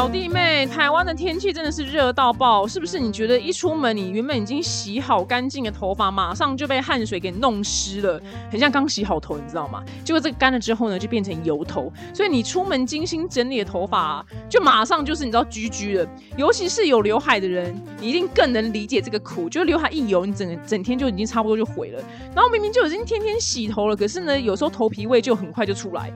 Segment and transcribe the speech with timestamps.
[0.00, 2.98] 表弟妹，台湾的天气真的是热到爆，是不是？
[2.98, 8.18] 你觉得一出门，你原本已经洗好干净的头发，马上就被汗水给弄湿了，
[8.50, 9.84] 很像刚洗好头，你知道吗？
[10.02, 16.08] 结果这个干了之后呢，就变成油头，所以你出门精心整理的头发，就马上就是你知道居居的。
[16.34, 22.02] 尤其是有刘海的人，你一定更能理解这个苦，就是刘海一油，你整整天就已经差不多就毁了。
[22.34, 26.10] 然后明明就已经天天洗头了，可是呢，有时候头皮味就很快就出来。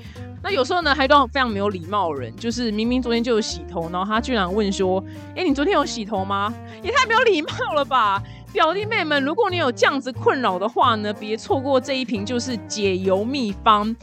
[0.45, 5.03] 那有时候呢，还都非常没有礼貌的人，就是明明昨天就有洗头，然后他居然问说
[5.35, 6.53] ：“哎，你昨天有洗头吗？”
[6.85, 8.23] 也太没有礼貌了吧！
[8.53, 13.97] 表弟妹们，如果你有这样子困扰的话呢，别错过这一瓶就是解油秘方。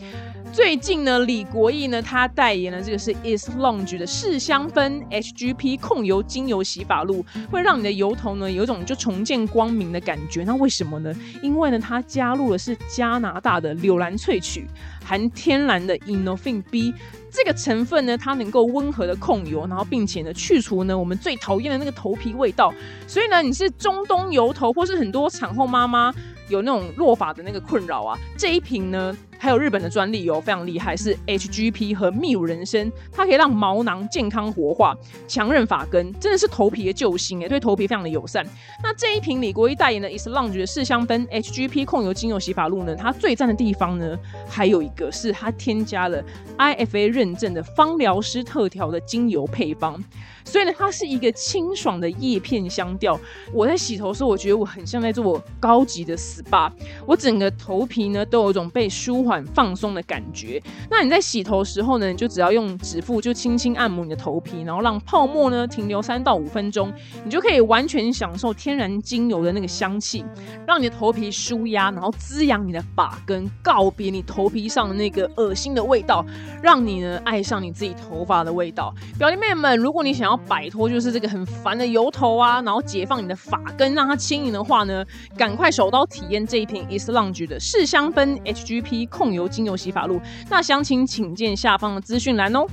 [0.54, 10.44] 最近呢，李国义呢，他代言的这个是 Is l o n g e 的试香氛 HGP 控油精油洗发露，会让你的油头呢有一种就重见光明的感觉。
[10.44, 11.16] 那为什么呢？
[11.42, 14.68] 因为呢，它加入的是加拿大的柳兰萃取，
[15.06, 16.94] 含天然的 Inofin B
[17.32, 22.74] 这个成分呢，它能够温和的控油，然后并且呢去除呢我们最讨厌的那个头皮味道。
[23.08, 26.14] 所以呢，你是中东油头，或是很多产后妈妈
[26.50, 29.16] 有那种落发的那个困扰啊，这一瓶呢。
[29.42, 34.96] 还有日本的专利油非常厉害，是 HGP 和秘鲁人参，它可以让毛囊健康活化，
[35.28, 38.46] 强韧发根，真的是头皮的救星哎，对头皮非常的友善。
[38.84, 44.16] 那这一瓶李国一代言的 Is Lounge 的试香氛 HGP 控油精油洗发露呢，它最赞的地方呢，
[44.48, 46.24] 还有一个是它添加了
[46.60, 50.00] IFA 认证的芳疗师特调的精油配方。
[50.44, 53.20] 所以呢，它是一个清爽的叶片香调。
[53.54, 56.72] 我在洗头的时候，我觉得我很像在做高级的 SPA，
[57.08, 60.62] 我整个头皮呢都有一种被舒缓放松的感觉。
[60.90, 66.92] 那你在洗头时候呢，你就只要用指腹就轻轻按摩你的头皮，然后让泡沫呢停留三到五分钟，
[67.24, 70.26] 你就可以完全享受天然精油的那个香气，
[70.66, 76.26] 让你的头皮舒压，然后滋养你的发根，告别你头皮上的那个恶心的味道，
[76.64, 78.94] 让你呢爱上你自己头发的味道。
[79.20, 85.06] 表弟妹们，如果你想要摆脱就是这个很烦的油头啊，然后解放你的发根，让它轻盈的话呢，
[85.38, 90.20] 赶快手刀体验这一瓶 Is Lounge 的试香氛 HGP 控油精油洗发露。
[90.50, 92.66] 那详情请见下方的资讯栏哦。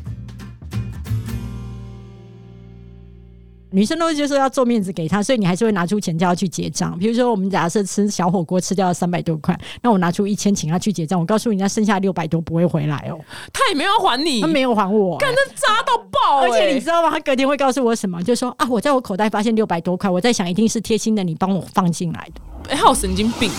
[3.70, 6.98] 女生都会就是要做面子给他，所以你还是会拿出钱叫他去结账。
[6.98, 11.20] 比如说，我们假设吃小火锅吃掉了三百多块，那我拿出一千请他去结账。
[11.20, 13.20] 我告诉你，家剩下六百多不会回来哦。
[13.52, 16.40] 他也没有还你，他没有还我，干的渣到爆。
[16.40, 17.10] 而且你知道吗？
[17.10, 18.22] 他隔天会告诉我什么？
[18.22, 22.40] 就说啊，我在我口袋发现六百多块，我在想一定是贴心的你帮我放进来的。
[22.70, 23.50] 哎，好神经病。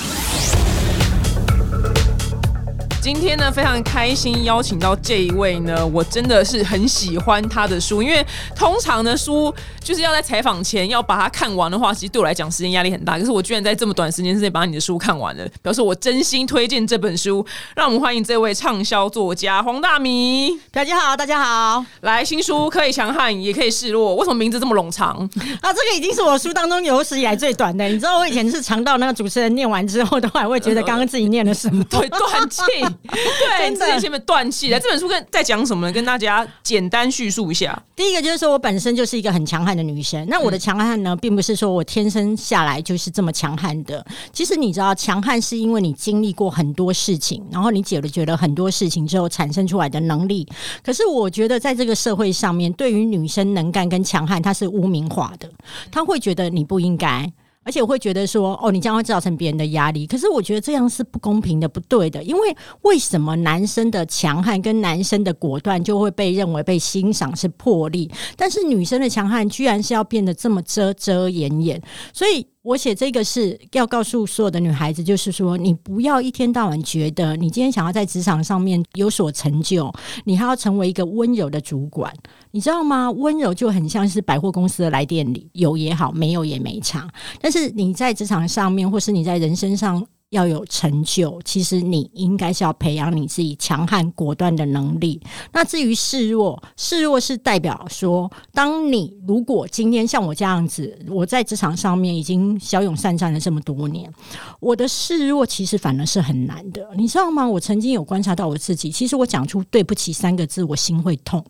[3.11, 8.23] 今天呢，非常开心邀请到这一位呢，我真的是很喜欢他的书，因为
[8.55, 9.51] 通常呢书
[9.83, 13.17] 就是要在采访前要把它看完的话，其实对我来讲时间压力很大。
[13.17, 17.43] 可是我居然在这么短时间之内把你的书看完了，表示我真心推荐这本书。
[17.75, 20.59] 让我们欢迎这位畅销作家黄大米。
[20.71, 24.15] 大家好，大家好，来新书可以强悍，也可以示弱。
[24.17, 25.17] 为什么名字这么冗长？
[25.61, 27.85] 啊，这个已经是我书当中有史以来最短的。
[27.85, 32.61] 你知道我以前是长到那个主持人念完之后，都还会觉得刚刚自己念了什么， 对，断气。
[33.03, 34.79] 对，自己前面断气了。
[34.79, 35.93] 这本书跟在讲什么呢？
[35.93, 37.81] 跟大家简单叙述一下。
[37.95, 40.25] 第一个就是说我本身就是一个很强悍的女生。
[40.27, 44.05] 那我的强悍呢，并不是说我天生下来就是这么强悍的。
[44.33, 50.47] 其实你知道，强悍是因为你经历过很多事情，然后你解决了很多事情之后产生出来的能力。
[50.83, 55.49] 可是我觉得，在这个社会上面，对于女生能干跟强悍，它是污名化的。
[55.91, 57.31] 他会觉得你不应该。
[57.63, 60.07] 而且我会觉得说，哦，你将会造成别人的压力。
[60.07, 62.23] 可是我觉得这样是不公平的，不对的。
[62.23, 71.81] 因为为什么男生的强悍跟男生的果断就会被认为被欣赏是魄力，但是女生的强悍居然是要变得这么遮遮掩掩？
[72.13, 72.47] 所以。
[72.69, 79.91] 我写这个是要告诉所有的女孩子，就是说，你不要一天到晚觉得你今天想要在职场上面有所成就，
[80.23, 82.13] 你还要成为一个温柔的主管，
[82.51, 83.09] 你知道吗？
[83.09, 87.09] 温柔就很像是百货公司的来店里，有也好，没有也没差。
[87.41, 90.05] 但是你在职场上面，或是你在人生上。
[90.31, 95.19] 要有成就，其实你应该是要培养你自己强悍果断的能力。
[95.51, 104.11] 那至于示弱，示弱是代表说，当你如果今天像我这样子，我在职场上面已经骁勇善战了这么多年，
[104.59, 107.47] 我的示弱其实反而是很难的，你知道吗？
[107.47, 111.43] 我曾经有观察到我自己，其实我讲出对不起三个字，我心会痛。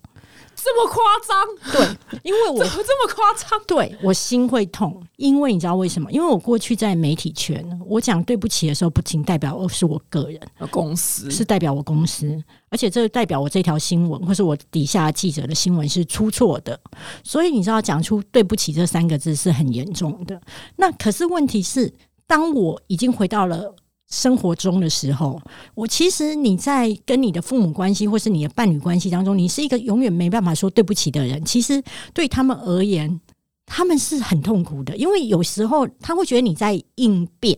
[0.63, 0.97] 这么夸
[1.27, 1.73] 张？
[1.73, 5.01] 对，因为我这么夸张，对我心会痛。
[5.17, 6.11] 因为你知道为什么？
[6.11, 10.39] 因为我过去在媒体圈，我讲对不起的时候，不仅代表是我个人，
[10.71, 16.79] 公司是代表我公司，而且这代表我这条新闻，或是我底下记者的新闻是出错的。
[17.23, 20.41] 所以你知道，讲出对不起这三个字是很严重的。
[20.77, 21.93] 那可是问题是，
[22.25, 23.75] 当我已经回到了。
[24.09, 25.39] 生活中的时候，
[25.75, 31.43] 我其实你在跟你的父母关系或是你的伴侣关系当中，你是一个永远没办法说对不起的人。
[31.45, 31.81] 其实
[32.13, 33.19] 对他们而言，
[33.65, 37.57] 他们是很痛苦的，因为有时候他会觉得你在应变。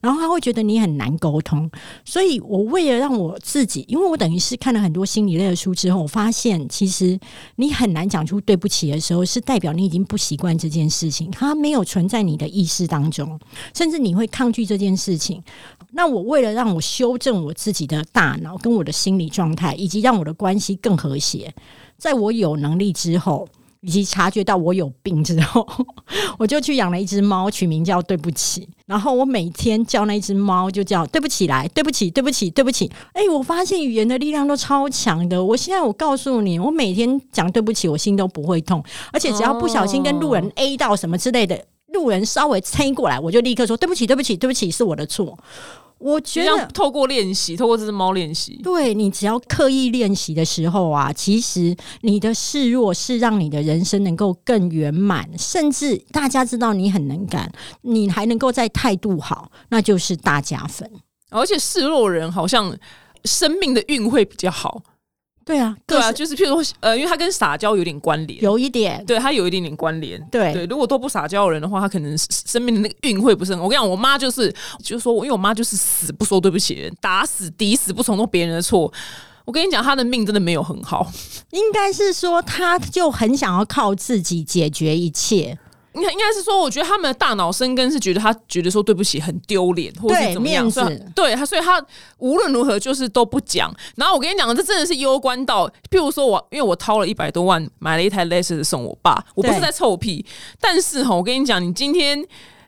[0.00, 1.70] 然后他会觉得你很难沟通，
[2.04, 7.16] 所以我为了让我自己，因为我等于是看了很多心理类的书之后，我发现其实
[7.54, 13.38] 你很难讲出对不起的时候，是代表你已经不习惯这件事情，它没有存在你的意识当中，
[13.76, 15.40] 甚至你会抗拒这件事情。
[15.92, 21.54] 那我为了让我修正我自己的大脑跟我的心理状态，以及让我的关系更和谐，
[21.96, 23.48] 在我有能力之后。
[23.84, 25.66] 以及察觉到我有病之后，
[26.38, 28.68] 我就去养了一只猫，取名叫对不起。
[28.86, 32.88] 然后我每天叫那一只猫，就叫对不起来，对不起，对不起，对不起。
[33.12, 35.44] 哎，我发现语言的力量都超强的。
[35.44, 38.80] 我现在我告诉你，我每天讲对不起，我心都不会痛。
[39.12, 45.36] 而且只要不小心跟路人 A 到什么之类的，路人稍微蹭过来，我就立刻说对不起，对不起，对不起，是我的错。
[46.02, 57.50] 我觉得透过练习，透过这只猫练习，对你只要刻意练习的时候啊，其实你的示弱是让你的人生能够更圆满，甚至大家知道你很能干，
[57.82, 60.90] 你还能够在态度好，那就是大加分。
[61.30, 62.76] 而且示弱人好像
[63.24, 64.82] 生命的运会比较好。
[65.44, 70.20] 对啊，对啊，就是譬如说，呃，因为他跟撒娇有点关联，有一点，对他有一点点关联。
[70.30, 73.60] 对对，如果都不撒娇的人的话，他可能生命的那个运会不是很。
[73.60, 74.52] 我跟你讲，我妈就是，
[74.82, 78.92] 就是说，因为我妈就是死不说对不起人，打死抵死不承认别人的错。
[79.44, 81.10] 我跟你讲，她的命真的没有很好，
[81.50, 85.58] 应该是说，她就很想要靠自己解决一切。
[85.94, 91.84] 应该应该是说，我觉得他们的大脑生根是觉得他觉得说对不起很丢脸，或者是怎么样，所以对他，所以他
[92.18, 93.74] 无论如何就是都不讲。
[93.96, 100.24] 然后我跟你讲，这真的是攸关到，譬如说我因为我掏了一百多万买了一台 Lexus 送我爸，我不是在臭屁，
[100.60, 102.24] 但是哈，我跟你讲，你今天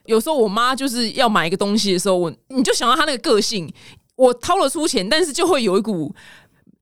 [0.06, 3.72] 有时候我妈就是要买一个东西的时候，我你就想到他那个个性，
[4.16, 6.14] 我掏了出钱，但是就会有一股。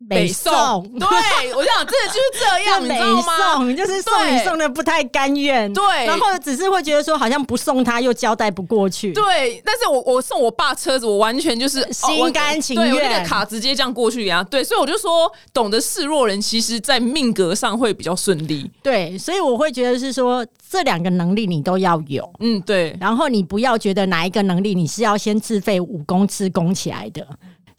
[0.08, 3.72] 北宋， 对我想，真的就是这样，你知道吗？
[3.74, 9.62] 就是送你送的不太甘愿，对，然后只是会觉得说，好像不送他又交代不过去，对。
[9.64, 14.62] 但是我我送我爸车子，我完全就是心甘情愿，对，那个卡直接这样过去呀，对。
[14.62, 19.16] 所以我就说，懂得示弱人，其实在命格上会比较顺利，对。
[19.18, 22.96] 所以我会觉得是说，这两个能力你都要有，嗯，对。
[23.00, 27.26] 然后你不要觉得哪一个能力你是要先自费武功自攻起来的。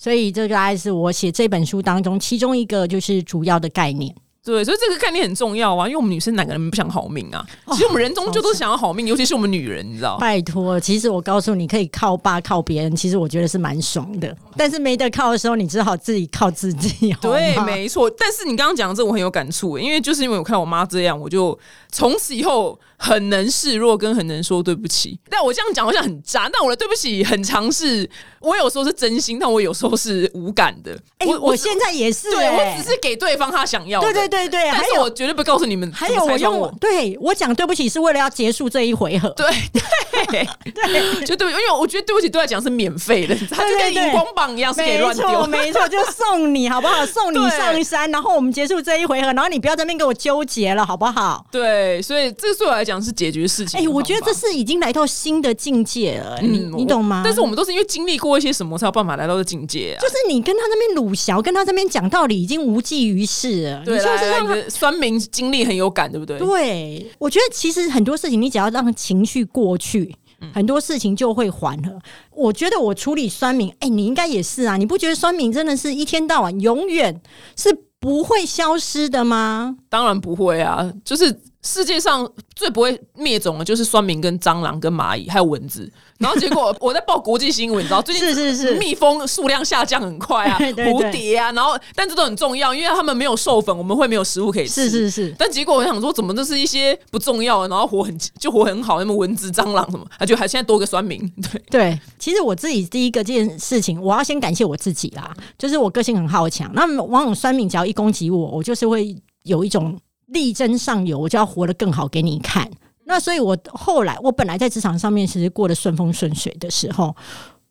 [0.03, 4.13] 所以这个大概是我写这本书当中其中一个就是主要的概念。
[4.43, 7.41] 对，所以这个概念很重要啊，因为我们女生哪个人不想好命啊？
[7.71, 10.17] 其实我们人终究都想要好命，尤其是我们女人，你知道？
[10.17, 14.35] 拜托，其实我告诉你，可以靠爸靠别人，其实我觉得是蛮爽的。
[14.57, 17.15] 但是没得靠的时候，你只好自己靠自己。
[17.21, 18.09] 对，没错。
[18.09, 21.57] 但是你刚刚讲的这，我很有感触，因为就是因为我看我妈这样，我就
[21.89, 22.77] 从此以后。
[23.03, 25.19] 很能示弱，跟很能说对不起。
[25.29, 28.09] 但我这样讲好像很渣，但我的对不起很尝试。
[28.39, 30.97] 我有时候是真心，但我有时候是无感的。
[31.25, 33.99] 我我现在也是，对我只是给对方他想要。
[33.99, 35.91] 对对对对，但是我绝对不告诉你们。
[35.91, 39.29] 还有我用，对我讲对不起是为了要结束这一回合。
[39.31, 45.45] 对对对，就对，因为我觉得对不起对他讲是免费的，他就跟荧光棒一样，是可以乱丢。
[45.47, 47.05] 没错，就送你好不好？
[47.05, 51.45] 送你上山，然后我们结束这一回合，然后你不要在那边给我纠结了，好不好？
[51.51, 52.92] 对，所以这个对我来讲。
[53.01, 53.79] 是解决事情。
[53.79, 56.39] 哎，我觉得这是已经来到新的境界了。
[56.41, 57.21] 你你懂吗？
[57.23, 59.97] 但是我们都是因为经历过一些什么，才有办法来到这境界。
[60.01, 63.83] 就是你跟他那边鲁小，跟他这边讲道理，已经无济于事了。
[63.85, 66.37] 对，就是让他酸民经历很有感，对不对？
[66.39, 70.15] 对，我觉得其实很多事情，你只要让情绪过去，
[70.53, 71.97] 很多事情就会缓和。
[72.35, 74.77] 我觉得我处理酸民，哎，你应该也是啊。
[74.77, 77.21] 你不觉得酸民真的是一天到晚永远
[77.55, 79.77] 是不会消失的吗？
[79.89, 81.39] 当然不会啊，就是。
[81.63, 85.89] 世界上最不会灭种的，就是酸民、跟蟑螂、跟蚂蚁，还有蚊子。
[86.19, 94.89] 然后结果我在报国际新闻，你知道最近是是是蜜蜂数量下降很快啊， 蝴蝶啊，然后但这都很重要，因为他们没有授粉，我们会没有食物可以吃。
[94.89, 95.35] 是是是。
[95.37, 101.19] 但结果我想说，怎么都是一些不重要的，然后活很就活很好，那么蚊子、蟑螂什么，啊，就还现在多个酸民。
[101.41, 109.97] 对对，其实我自己第一个这件事情，我要先感谢我自己啦，就是我个性很好强，那么往往酸民只要一攻击我，我就是会有一种。
[110.33, 112.69] 力争上游，我就要活得更好给你看。
[113.05, 117.15] 那所以，我后来我本来在职场上面其实过得顺风顺水的时候，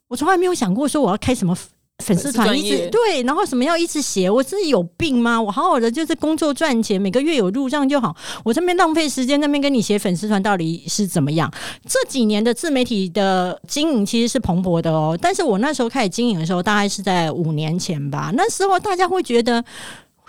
[0.07, 1.57] 我从来没有想过说我要开什么
[2.03, 5.41] 粉丝团，一直对，然后什么要一直写，我自己有病吗？
[5.41, 8.15] 我好好的就是工作赚钱，每个月有入账就好。
[8.45, 11.51] 我这边浪费时间，那边跟你写粉丝团到底是怎么样？
[11.87, 15.17] 这几年的自媒体的经营其实是蓬勃的哦。
[15.19, 18.31] 但是我那时候开始经营的时候，大概是在五年前吧。
[18.35, 19.65] 那时候大家会觉得。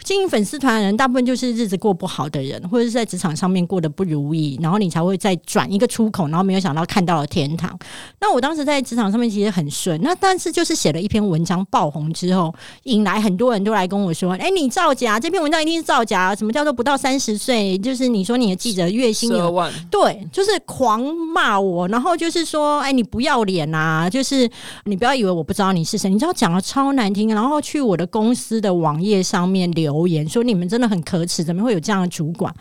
[0.02, 7.78] 经营粉丝团的人，大部分就是日子过不好的人，或者是在职场上面过得不如意，然后你才会再转一个出口，然后没有想到看到了天堂。
[8.20, 16.34] 那我当时在职场上面其实很顺，那但是就是写了一篇文章爆红之后，引来很多人都来跟我说：“哎，你造假，这篇文章一定是造假。
[16.34, 17.78] 什么叫做不到三十岁？
[17.78, 24.10] 就是你说你的记者月薪有万，对，就是狂骂我，然后就是说：哎，你不要脸啊！
[24.10, 24.50] 就是
[24.84, 32.52] 你不要以为我不知道你是谁，你知道讲的超难听，然后去我的公司的网页上面留。”留言说你们真的很可耻，怎么会有这样的主管？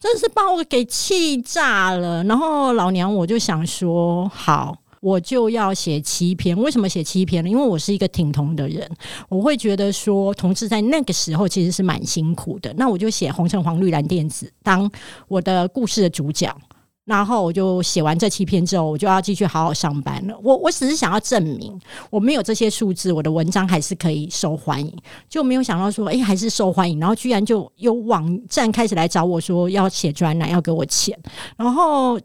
[0.00, 2.22] 真是把我给气炸了。
[2.24, 6.56] 然后老娘我就想说，好，我就要写七篇。
[6.56, 7.50] 为什么写七篇呢？
[7.50, 8.88] 因为我是一个挺同的人，
[9.28, 12.72] 我会觉得说，同志在那个时候其实是蛮辛苦的。
[12.76, 14.90] 那我就写红橙黄绿蓝靛紫，当
[15.28, 16.54] 我的故事的主角。
[17.06, 20.38] 然后我就写完这七篇之后，我就要继续好好上班了。
[20.42, 24.94] 我我只是想要证明，我没有这些数字，我的文章还是可以受欢迎。
[25.28, 27.00] 就没有想到说，哎，还是受欢迎。
[27.00, 31.18] 然后居然就有网站开始来找我说要写专栏，要给我钱。
[31.56, 32.20] 然后。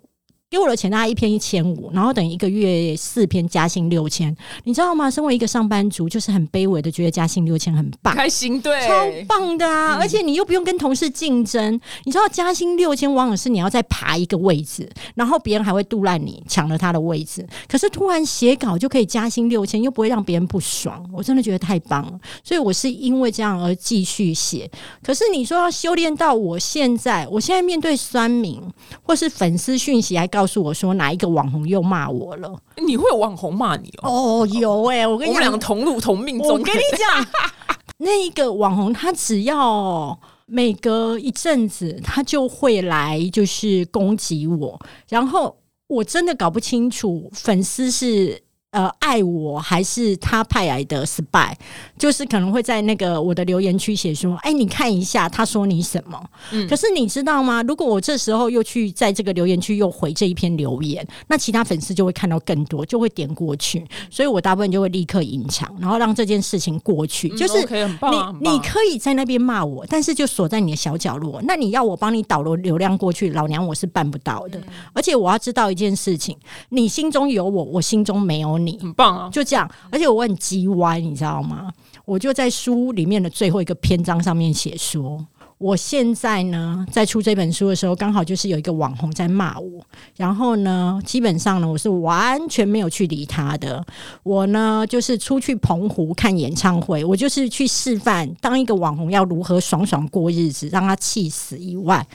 [0.51, 5.09] 给我的钱大概一篇一千五，然后等于一个月四篇加薪六千，你知道吗？
[5.09, 8.93] 身为一个上班族，就是很卑微的觉得加薪六千很棒，开心对，超
[9.29, 9.97] 棒的啊！
[9.97, 17.47] 而且你又不用跟同事竞争，你知道加薪六千往往是你要再爬一个位置，然后别人还会杜烂你抢了他的位置。
[17.69, 22.19] 可是突然写稿就可以加薪六千，又不会让别人不爽，我真的觉得太棒了。
[22.43, 24.69] 所以我是因为这样而继续写。
[25.01, 28.61] 可是你说要修炼到我现在，我现在面对酸民
[29.01, 32.51] 或是粉丝讯息，还告告诉我说哪一个网红又骂我了？
[32.83, 34.41] 你会有网红骂你哦？
[34.41, 36.39] 哦，有哎，我跟你讲，我们两个同路同命。
[36.39, 37.27] 我跟你讲，
[37.99, 44.79] 那一个网红他只要每隔一阵子，他就会来就是攻击我，
[45.09, 45.55] 然后
[45.85, 48.41] 我真的搞不清楚粉丝是。
[48.71, 51.51] 呃，爱我还是他派来的 spy，
[51.97, 56.17] 就是可能会在那个我的留言区写说：“哎，你看一下，他说你什么？”
[56.53, 57.61] 嗯，可是你知道吗？
[57.63, 67.27] 如果我这时候又去在这个留言区又回这一篇留言，那其他粉丝就会看到更多，就会点过去，所以我大部分就会立刻隐藏，然后让这件事情过去。
[67.35, 71.41] 就是你你可以在那边骂我，但是就锁在你的小角落。
[71.43, 74.61] 那你要我帮你导流流量过去，老娘我是办不到的。
[74.93, 76.37] 而且我要知道一件事情：
[76.69, 78.60] 你心中有我，我心中没有。
[78.60, 81.71] 你很棒啊，就这样，而且我很叽歪，你知道吗？
[82.05, 85.23] 我就在书里面的最后一个篇章上面写说，
[85.57, 89.81] 我现在呢在出这本书的时候，刚好就是有一个网红在骂我，
[90.17, 93.85] 然后呢，基本上呢我是完全没有去理他的。
[94.23, 102.05] 我呢就是出去澎湖看演唱会，我就是去示范当一个网红要如何爽爽过日子，让他气死以外，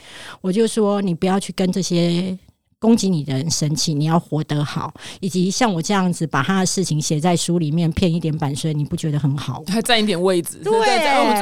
[0.41, 2.37] 我就说你不要去跟这些。
[2.79, 9.63] 攻击你的人生气，你要活得好，以及像我这样子把他的事情写在书里面，骗一点版税，你不觉得很好？
[9.67, 10.71] 还占一点位置，对，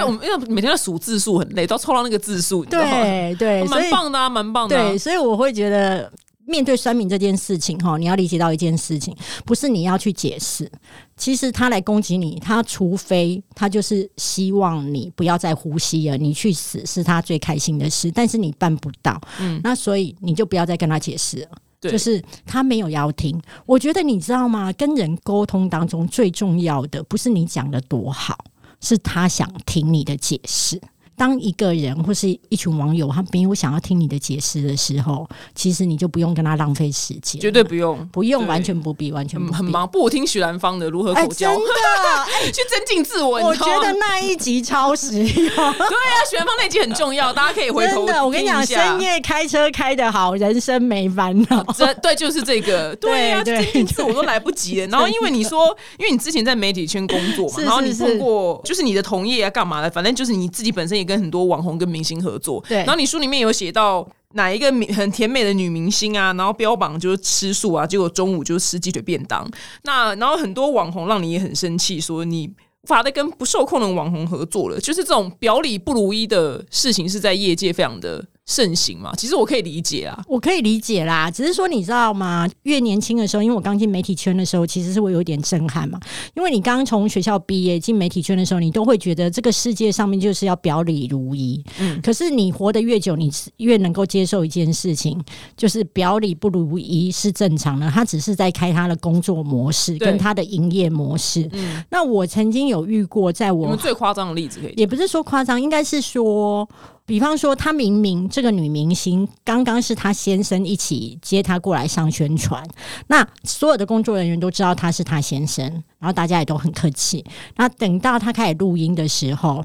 [0.06, 4.76] 我们因为每天要数字数很累，都要凑到那个字数，对对，蛮棒的啊，蛮棒的。
[4.76, 6.12] 对，所以我会觉得。
[6.48, 10.72] 面对酸民这件事情，哈，你要理解到一件事情，不是你要去解释。
[11.18, 19.20] 其实他来攻击你，他除非他就是希望你不要再呼吸了，你去死是他最开心的事，但是你办不到。
[19.40, 21.50] 嗯，那所以你就不要再跟他解释了。
[21.82, 23.40] 就是他没有要听。
[23.68, 24.74] 我觉得你知道吗？
[24.74, 28.36] 跟人沟通当中最重要的不是你讲的多好，
[28.82, 30.82] 是他想听你的解释。
[31.18, 39.88] 当一个人或是一群网友他没有想要听你的解释的时候，其实你就不用跟他浪费时间，绝对不用，不用，完全不必，完全很忙。
[39.88, 43.40] 不听许兰芳的如何口交，真的 去增进自我。
[43.40, 45.26] 我觉得那一集超实用。
[45.26, 48.06] 对啊，许兰芳那集很重要， 大家可以回头。
[48.06, 51.64] 真的，我跟你讲，深夜开车开的好，人生没烦恼。
[51.78, 52.94] 这对，就是这个。
[52.96, 54.88] 对啊，增进自我都来不及了。
[54.88, 59.90] 然后因为你说，因为你之前在媒体圈工作嘛，然后你通过就是你的同业啊，干嘛的？
[59.90, 62.78] 反正就是你自己本身也跟很多网红跟明星合作，对。
[62.80, 69.50] 然后你书里面有写到哪一个很甜美的女明星啊，然后标榜就是吃素啊，结果中午就吃鸡腿便当。
[69.84, 72.48] 那然后很多网红让你也很生气，说你
[72.82, 74.80] 无法再跟不受控的网红合作了。
[74.80, 78.26] 就是这种表里不如一的事情，是在业界非常的。
[78.46, 81.32] 盛行嘛，其实我可以理解啊，我可以理解啦。
[81.32, 82.48] 只是说，你知道吗？
[82.64, 86.00] 越年轻的时候，因为我刚进媒体圈的时候，其实是会有点震撼嘛。
[86.36, 91.64] 因为你刚从学校毕业进媒体圈的时候，你都会觉得这个世界上面就是要表里如一。
[91.80, 95.20] 嗯，可是你活得越久，你越能够接受一件事情，
[95.58, 97.90] 就是表里不如一是正常的。
[97.90, 101.50] 他只是在开他的工作模式跟他的营业模式。
[101.54, 106.70] 嗯，那我曾经有遇过，在我最夸张的例子，可以也不是说夸张，应该是说。
[107.06, 112.68] 比方说，她明明这个女明星刚刚是她先生一起接她过来上宣传，
[113.08, 115.64] 那所有的工作人员都知道她是她先生，
[116.00, 117.24] 然后大家也都很客气。
[117.56, 119.64] 那等到她开始录音的时候，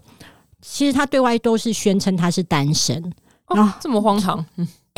[0.60, 3.12] 其实她对外都是宣称她是单身。
[3.46, 4.44] 哦，这么荒唐，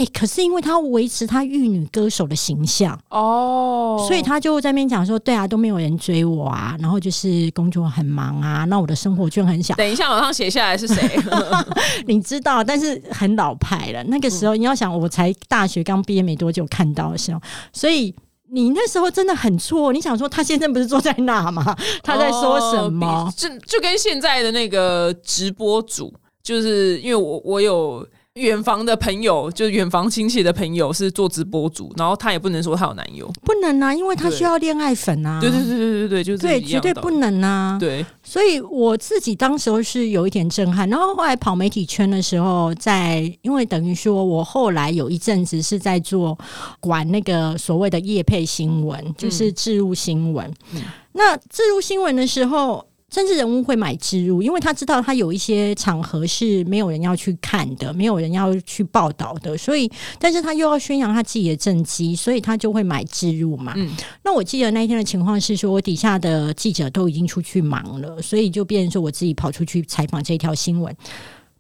[0.07, 11.19] 可是因为他维持他玉女歌手的形象，哦，所以他就在那边讲说：“对啊，都没有人追我啊，然后就是工作很忙啊，那我的生活圈很小。”等一下马上写下来是谁？
[12.07, 14.03] 你知道，但是很老派了。
[14.05, 17.41] 那个时候，你要想，我才大学刚毕业没多久看到的时候，
[17.73, 18.15] 所以
[18.51, 19.93] 你那时候真的很错。
[19.93, 21.77] 你想说，他先生不是坐在那吗？
[22.03, 23.07] 他在说什么？
[23.07, 28.07] 哦就就跟现在的那个直播主，就是因为我我有。
[28.35, 35.39] 远房的朋友，就远房亲戚的朋友是做直播主，然后她也不能说她有男友，不能啊，因为他需要恋爱粉啊。
[35.39, 37.77] 对对对对对对，就是对，绝对不能啊。
[37.79, 46.39] 对，所以我自己当时候是有一点震撼，然后后来跑媒体圈的时候在，因为等于说我后来有一阵子是在做
[46.81, 50.51] 管那个所谓的业配新闻，就是置入新闻。
[50.75, 50.81] 嗯
[51.15, 52.83] 那置入新闻的时候。
[53.13, 63.75] 政治人物会买植入，因为他知道他有一些场合是没有人要去看的，没有人要去报道的，所以，但是他又要宣扬他自己的政绩，所以他就会买植入嘛。
[63.77, 70.97] 嗯那我记得那一天的情况是说，我底下的记者都已经出去忙了，所以就变成说我自己跑出去采访这条新闻。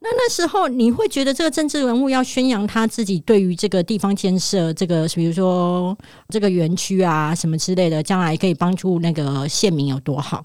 [0.00, 5.94] 那那时候你会觉得这个政治人物要宣扬他自己对于这个地方建设，这个比如说
[6.30, 10.42] 这个园区啊什么之类的，将来可以帮助那个县民有多好？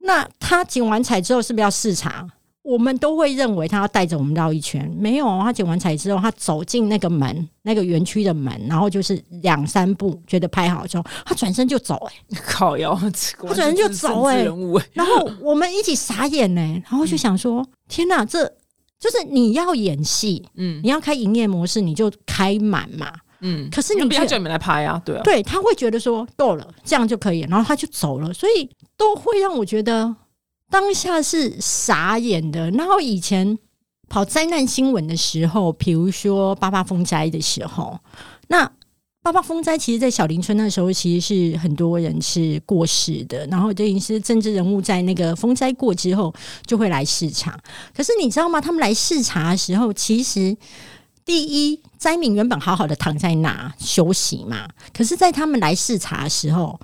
[0.00, 2.26] 那他剪完彩之后是不是要视察？
[2.62, 14.44] 我们都会认为他要带着我们绕一圈，没有哦，他剪完彩之后，他走进那个门，那个园区的门，然后就是两三步，觉得拍好之后，他转身就走、欸，靠腰，他转身就走哎、
[14.92, 18.44] 然后我们一起傻眼呢、然后就想说，天哪，这
[18.98, 20.80] 就是你要演戏，嗯。
[20.84, 23.10] 你要开营业模式，你就开满嘛。
[23.40, 30.14] 嗯，可是你不要叫你们来拍啊，对啊，对他会觉得说够了，这样就可以，然后他就走了，所以都会让我觉得
[30.70, 32.70] 当下是傻眼的。
[32.72, 33.58] 然后以前
[34.08, 37.98] 跑灾难新闻的时候，比如说八八风灾的时候，
[38.48, 38.70] 那
[39.22, 47.58] 八八风灾其实，在小林村那时候，其实是很多人是过世的，然后等于是政治人物在那个风灾过之后就会来视察。
[47.94, 48.58] 可是你知道吗？
[48.58, 50.56] 他们来视察的时候，其实
[51.30, 56.76] 第一，灾民原本好好的躺在那休息嘛，可是，在他们来视察的时候，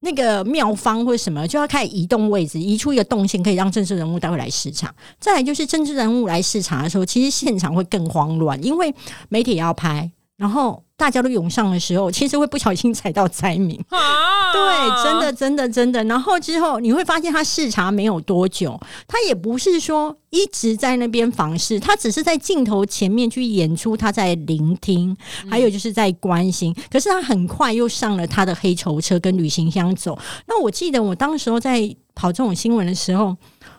[0.00, 4.94] 那个庙方或什么就要开始移动位置，移出一个动线，可以让政治人物待会来视察。
[5.18, 8.94] 再来就是政治人物来视察的时候，其实现场会更慌乱，因为
[9.30, 13.74] 媒体也要拍，然后大家都涌上的时候，其实会不小心踩到灾民。
[13.88, 16.04] 啊，对，真的，真的，真的。
[16.04, 25.16] 然后之后你会发现，他视察没有多久，他也不是说一直在那边访视，他只是在镜头前面去演出他在聆听，
[25.48, 26.76] 还有就是在关心。
[26.92, 30.18] 可是他很快又上了他的黑囚车跟旅行箱走。
[30.46, 31.80] 那我记得我当时候在
[32.14, 33.34] 跑这种新闻的时候，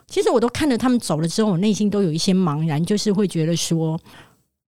[0.07, 3.99] 其实我都看着他们走了之后，我内心都有一些茫然，就是会觉得说。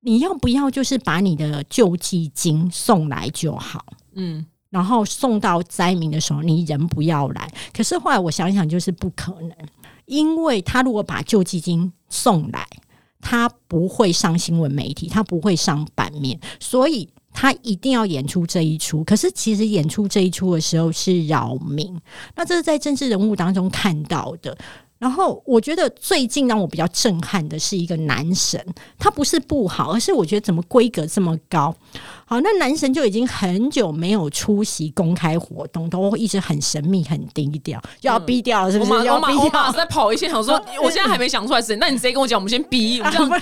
[0.04, 3.84] 你要不要就是把你的救济金送来就好？
[4.14, 7.48] 嗯然后送到灾民的时候，你人不要来。
[7.72, 9.52] 可是后来我想一想，就是不可能，
[10.06, 12.68] 因为他如果把救济金送来，
[13.22, 19.04] 他不会上新闻媒体，他不会上版面，所以他一定要演出这一出。
[19.04, 21.96] 可是其实演出这一出的时候是扰民，
[22.36, 24.58] 那这是在政治人物当中看到的。
[25.04, 28.58] 然后我觉得最近让我比较震撼的是一个男神，
[28.98, 31.76] 他不是不好，而是我觉得怎么规格这么高。
[32.26, 38.92] 好，那男神就已经很久没有出席公开活动，都一直很神秘、很低调，就要逼掉了，是不是？
[39.04, 43.38] 要逼掉我马在跑一些，想说 我现在还没想出来是谁，那你直接跟我讲，我们先逼，我们这样啊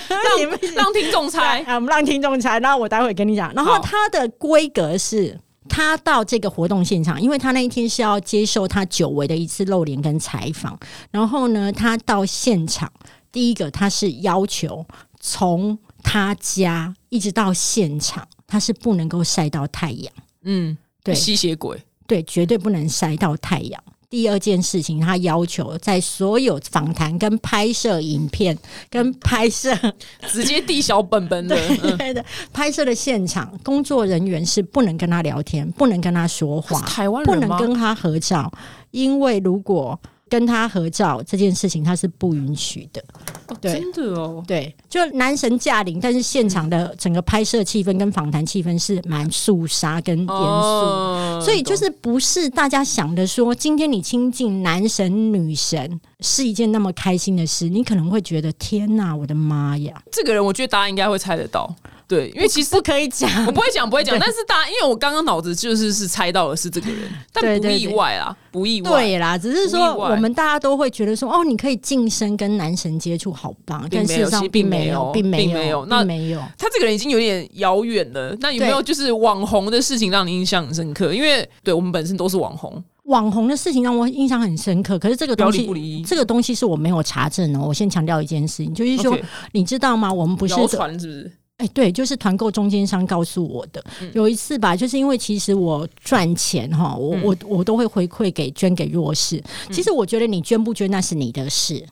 [0.50, 1.60] 不不行让让听众猜。
[1.64, 3.54] 啊，我们让听众猜，然后我待会跟你讲。
[3.54, 5.38] 然后好他的规格是。
[5.74, 10.78] 他到这个活动现场，因为他那一天是要接受他久违的一次露脸跟采访，
[11.10, 12.92] 然后呢，他到现场，
[13.32, 14.84] 第一个他是要求
[15.18, 21.14] 从他家一直到现场，他是不能够晒到太阳，嗯，对。
[21.14, 23.82] 吸血鬼，对，绝对不能晒到太阳。
[24.12, 28.54] 第二件事情，他要求在所有访谈、跟拍摄影片、
[28.90, 29.74] 跟拍摄
[30.28, 32.22] 直接递小本本 对的，
[32.52, 37.48] 拍摄的现场，工作人员是不能跟他聊天，不能跟他说话，台湾不人不？
[37.48, 38.52] 能跟他合照，
[38.90, 39.98] 因为如果
[40.32, 43.04] 跟他合照这件事情，他是不允许的。
[43.48, 60.02] 哦对真的哦，对，就男神驾临，但是现场的整个拍摄气氛跟访谈气氛是蛮肃杀跟严肃所以就是不是大家想的说，今天你亲近男神女神是一件那么开心的事，你可能会觉得天哪，我的妈呀！
[60.10, 61.74] 这个人，我觉得大家应该会猜得到。
[62.12, 64.18] 对，因为其实不可以讲，我不会讲，不会讲。
[64.18, 66.98] 但是大家，因为我刚刚脑子就是是猜到的是这个人，
[67.32, 68.90] 但不意外啊，不意外。
[68.90, 76.40] 对啦，只是说我们大家都会觉得说，哦，你可以晋升跟男神接触，好棒，但事实上并没没有并没有并没有那并没有。
[76.58, 78.36] 他这个人已经有点遥远了。
[78.40, 81.14] 那有没有就是网红的事情让你印象很深刻？
[81.14, 86.04] 因为对我们本身都是网红，网红的事情让我印象很深刻，可是这个东西。
[86.06, 87.64] 这个东西是我没有查证哦。
[87.68, 89.18] 我先强调一件事情，就是说
[89.52, 90.12] 你知道吗？
[90.12, 91.32] 我们不是谣传是不是？
[91.62, 93.84] 哎，对，就是团购中间商告诉我的。
[94.00, 99.40] 嗯有一次吧，就是因为其实我赚钱哈，我、嗯我我都会回馈给捐给弱势。
[99.70, 101.84] 其实我觉得你捐不捐那是你的事。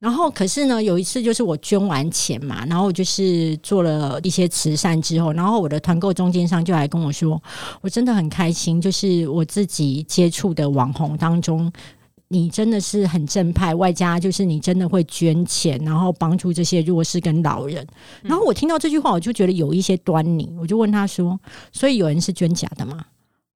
[0.00, 7.40] 然后，可是呢，有一次就是我捐完钱嘛，然后就是做了一些慈善之后，然后我的团购中间商就来跟我说，
[7.80, 11.72] 我真的很开心，就是我自己接触的网红当中。
[12.32, 17.86] 你真的是很正派，外加就是你真的会捐钱，然后帮助这些弱势跟老人。
[18.22, 21.38] 然后我听到这句话，我就觉得有一些端倪，我就问他说
[21.72, 23.04] ：“所以有人是捐假的吗？”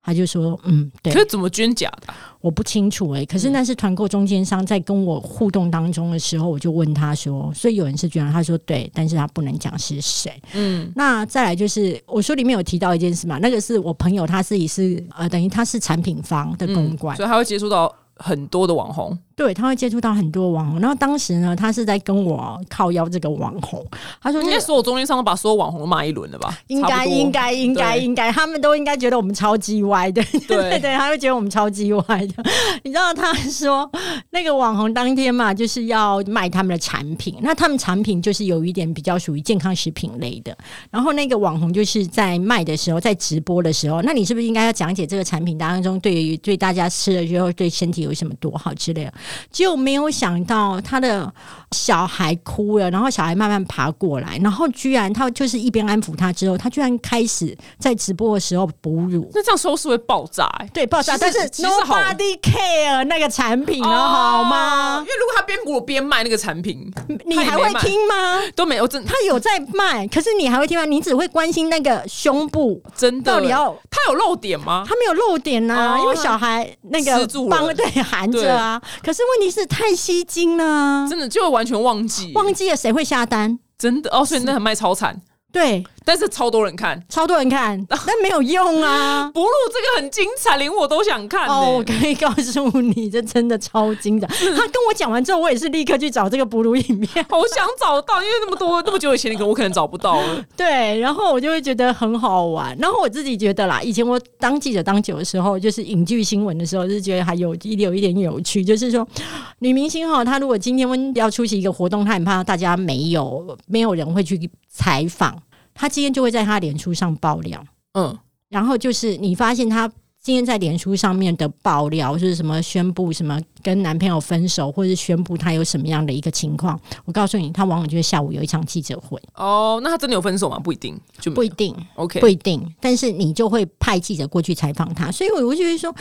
[0.04, 19.18] 他就说：“嗯，对可，是怎么捐假的啊、我不清楚诶、可是那是团购中间商在跟我互动当中的时候，我就问他说：‘所以有人是捐的？’他说：‘对，但是他不能讲是谁。’嗯，那再来就是我书里面有提到一件事嘛，那个是我朋友他自己是呃，等于他是产品方的公关，所以他会接触到很多的网红。
[19.36, 20.80] 对，他会接触到很多网红。
[20.80, 23.84] 然后当时呢，他是在跟我靠邀这个网红，
[24.22, 26.58] 他说、那个应该所有中间商都把所有网红都骂一轮了吧？
[26.68, 32.42] 应该应该应该应该，他们都应该觉得我们超级歪的，对对 对，他会觉得我们超级歪的。
[32.82, 33.90] 你知道他说
[34.30, 40.56] 那个网红当天嘛，就是要卖他们的产品，那他们产品就是有一点比较属于健康食品类的。
[40.90, 49.12] 然后那个网红就是在卖的时候，在直播的时候，那你是不是应该要讲解这个产品当中对于对大家吃了之后对身体有什么多好之类的？
[49.50, 51.32] 结果没有想到他的
[51.72, 59.28] 小孩哭了，然后小孩慢慢爬过来，然后居然他就是一边安抚他之后，他居然开始在直播的时候哺乳。
[59.34, 60.70] 那这样收视会爆炸、欸。
[60.72, 65.06] 对，爆炸，但是 nobody care 那个产品了，好吗因？
[65.06, 66.92] 为如果他边哺乳边卖那个产品，
[67.24, 68.40] 你还会听吗？
[68.54, 70.84] 都没有真他有在卖，可是你还会听吗？
[70.84, 74.84] 你只会关心那个胸部真的到底要他有漏点吗？
[74.86, 78.80] 他没有漏点呐、哦因为小孩那个帮对含着啊。
[79.02, 80.64] 可是问题是太吸睛了。
[80.64, 83.58] 啊，真的就会完全忘记，忘记了谁会下单？
[83.78, 85.20] 真的哦，所以那很卖超惨，
[85.52, 87.02] 对，但是超多人看。
[87.08, 89.28] 超多人看， 但没有用啊。
[89.34, 91.52] 哺乳这个很精彩，连我都想看、欸。
[91.52, 94.28] 哦，我可以告诉你，这真的超精彩。
[94.28, 97.24] 他跟我讲完之后，我也是立刻去找这个哺乳影片。
[97.28, 100.44] 好想找到，因为那么多那么久以前的歌，我可能找不到了。
[100.56, 102.76] 对，然后我就会觉得很好玩。
[102.78, 109.06] 然后我自己觉得啦，以前我当记者当久的时候，就是影剧新闻的时候，就是觉得还有一有一点有趣，就是说
[109.58, 115.36] 女明星哈，她如果今天要出席一个活动，她很怕大家没有没有人会去采访，
[115.76, 117.64] 她今天就会在她脸书上爆料。
[117.92, 119.86] 嗯，然后就是你发现她
[120.20, 130.58] 今天在脸书上面的爆料，就是什么宣布什么跟男朋友分手，或者是宣布她有什么样的一个情况，我告诉你，她往往就是下午有一场记者会，哦，那他真的有分手吗？
[130.58, 131.72] 不一定，就不一定。
[131.94, 132.26] OK 不。
[132.26, 135.94] 一定，但是你就会派记者过去采访他，所以我就会说，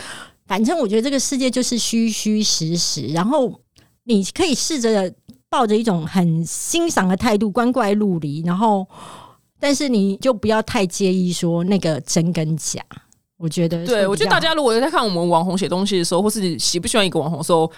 [0.48, 3.62] 反正我觉得这个世界就是虚虚实实，然后
[4.06, 5.14] 你可以试着
[5.50, 8.88] 抱着一种很欣赏的态度，光怪陆离，然后，
[9.60, 12.82] 但是你就不要太介意说那个真跟假。
[13.38, 17.70] 我觉得，对，我觉得大家如果在看我们网红写东西的时候，或是喜不喜欢一个网红的时候，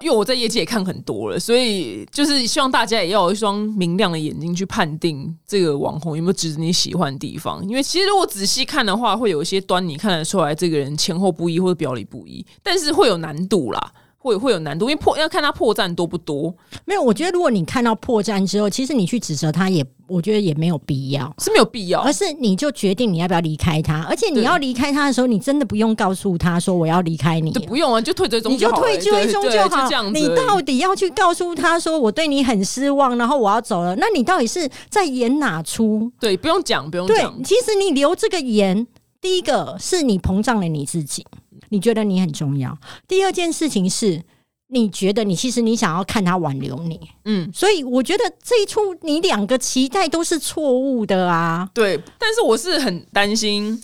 [0.00, 7.62] 因为我在业界也看很多了，所以就是希望大家也要有一双明亮的眼睛去判定这个网红有没有值得你喜欢的地方。
[7.68, 13.92] 因为其实如果仔细看的话，会有一些端倪看得出来这个人前后不一或者表里不一，但是会有难度啦。
[14.22, 16.54] 会会有难度，因为破要看他破绽多不多，
[16.84, 17.02] 没有。
[17.02, 21.34] 我觉得如果你看到破绽之后，其实你去指责他也，我觉得也没有必要。
[21.38, 22.12] 是没有必要而。
[22.12, 29.42] 是你就决定你要不要离开他，而且你要离开他的时候，你真的不用告诉他说我要离开你就，不用啊，就退追踪你就退追踪。
[29.42, 30.18] 就这样子。
[30.18, 33.96] 你到底要去告诉他说我对你很失望，然后我要走了？
[33.96, 36.10] 那你到底是在演哪出？
[36.20, 38.86] 对不用讲，不用对讲，，其实你留这个言，
[39.20, 41.26] 第一个是你膨胀了你自己，
[41.72, 42.70] 你觉得你很重要；
[43.08, 44.22] 第二件事情是。
[44.74, 47.46] 你觉得你其实你想要看他挽留你，嗯。
[47.52, 51.68] 所以我觉得这一出你两个期待都是错误的啊。
[51.74, 53.78] 对，但是我是很担心，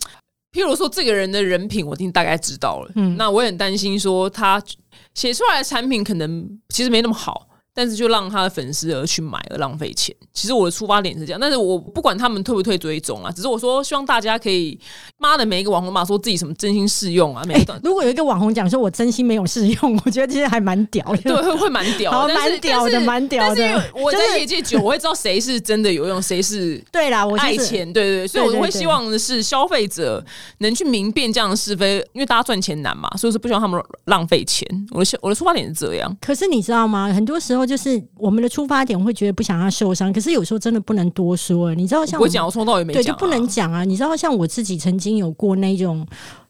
[0.50, 2.90] 譬如说这个人的人品，我已经大概知道了。
[2.94, 4.62] 嗯那我也很担心说他
[5.12, 7.46] 写出来的产品可能其实没那么好，
[7.78, 10.12] 但是就让他的粉丝而去买而浪费钱。
[10.32, 14.76] 其实我的出发点是这样，但是我不管他们退不退追踪啊，只是我说希望大家可以，
[15.16, 21.18] 妈的每一个网红嘛，说自己什么真心试用啊，每一段、如果有一个网红讲说我真心没有试用，我觉得其实还蛮屌的。
[21.18, 30.24] 对会会蛮屌的，好蛮屌的蛮屌的我就是在业界久，我会知道谁是真的有用，谁是对啦，我就是爱钱，对对对，所以我会希望的是消费者
[30.58, 34.66] 能去明辨这样的是非，因为大家赚钱难嘛，所以是不希望他们浪费钱。
[34.90, 37.12] 我的我的出发点是这样，可是你知道吗？
[37.12, 41.74] 很多时候就是我们的出发点会觉得不想要受伤，可是有时候真的不能多说。
[41.74, 43.84] 你知道，像我讲，我从头到尾没对，就不能讲啊。
[43.84, 46.04] 你知道，像我自己曾经有过那种。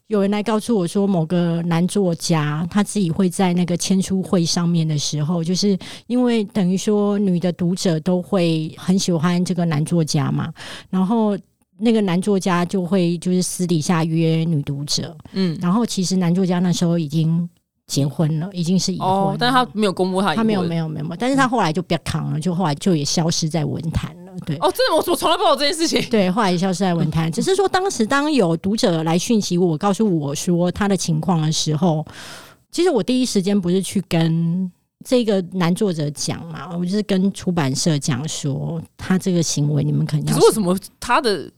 [0.07, 5.77] 有人来告诉我说，某个男作家他自己会在那个签书会上面的时候，就是
[6.07, 10.51] 因为等于说女的读者都会很喜欢这个男作家嘛，
[10.89, 11.37] 然后
[11.77, 15.55] 那个男作家就会就是私底下约女读者，嗯。
[15.61, 17.47] 然后其实男作家那时候已经
[17.89, 24.55] 结婚了，已经是已婚了，哦，但是他没有公布他没有没有没有，但是他后来就不要扛了，就后来就也消失在文坛了，对。
[24.57, 26.01] 哦，真的，我我从来不知道这件事情。
[26.09, 27.29] 对，后来也消失在文坛。
[27.33, 32.05] 只是说，当时当有读者来讯息我，告诉我说他的情况的时候，
[32.71, 34.71] 其实我第一时间不是去跟
[35.03, 41.49] 这个男作者讲嘛，我就是跟出版社讲说，他这个行为你们肯定要可是为什么他的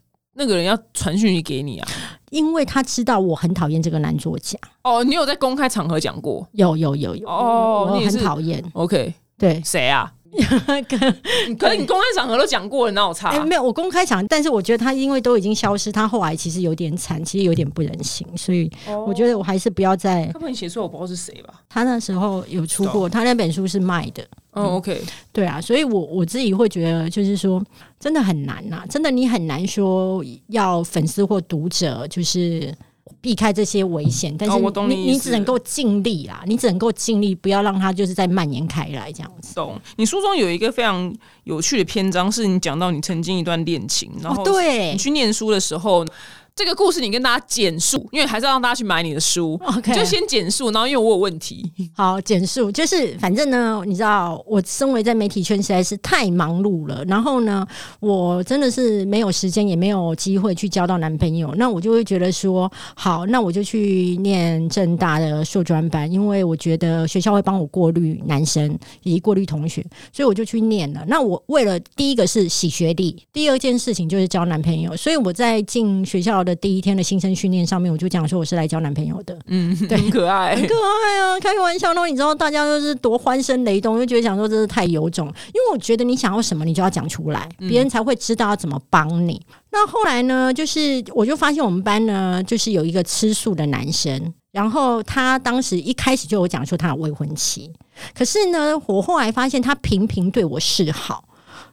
[0.42, 1.88] 那个人要传讯息给你啊？
[2.32, 10.12] 因为他知道我很讨厌这个男作家，哦，你有在公开场合讲过有有有有，我很哦你也是讨厌，？OK，对，谁啊？
[10.88, 13.30] 跟可是你公开场合都讲过了，那我差？
[13.30, 18.72] 哎、没有，我公开讲，但是我觉得他因为都已经消失，他后来其实有点惨，其实有点不忍心，所以
[19.06, 20.26] 我觉得我还是不要再。
[20.34, 21.54] 他帮你写出来，我不知道是谁吧？
[21.70, 25.02] 他那时候有出过，他那本书是卖的，嗯，OK，
[25.34, 27.62] 对啊，所以我我自己会觉得，就是说，
[28.00, 32.74] 真的很难呐、真的你很难说要粉丝或读者就是。
[33.20, 39.54] 避开这些危险，但是你、哦我懂你你只能够尽力啦，你只能够尽力，不要让它就是再蔓延开来这样子。
[39.56, 39.80] 懂。
[39.98, 46.06] 你书中有一个非常有趣的篇章，是你讲到你曾经一段恋情，然后哦，对你去念书的时候。
[46.54, 49.60] 这个故事你跟大家简述，因为还是要让大家去买你的书。
[49.64, 57.66] ，OK，就先简述，然后因为我有问题，好，简述就是，反正呢，你知道，我身为在媒体圈实在是太忙碌了，然后呢，
[58.00, 71.04] 我真的是没有时间，也没有机会去交到男朋友，那我就会觉得说，好，那我就去念正大的硕专班，因为我觉得学校会帮我过滤男生以及过滤同学，所以我就去念了。
[71.08, 79.38] 那我为了第一个是洗学历，第二件事情就是交男朋友，所以我在进学校的第一天的新生训练上面，我就讲说我是来交男朋友的。
[79.48, 80.68] 嗯，对很可爱 很。
[80.68, 81.94] 可爱啊，开个玩笑。
[81.94, 89.42] 然后你知道大家都是多欢声雷动，就觉得想说真是太有种，因为我觉得你想要什么，你就要讲出来，别人才会知道要怎么帮你。
[89.72, 94.34] 那后来呢，就是我就发现我们班呢，就是有一个吃素的男生。
[94.52, 97.72] 然后他当时一开始就有讲说他有未婚妻，
[98.14, 101.24] 可是呢，我后来发现他频频对我示好，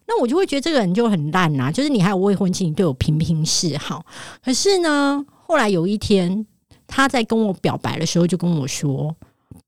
[0.09, 4.05] 那我就会觉得这个人就很烂呐、就是你还有未婚妻，你对我频频示好。
[4.43, 6.45] 可是呢，后来有一天
[6.87, 9.15] 他在跟我表白的时候，就跟我说。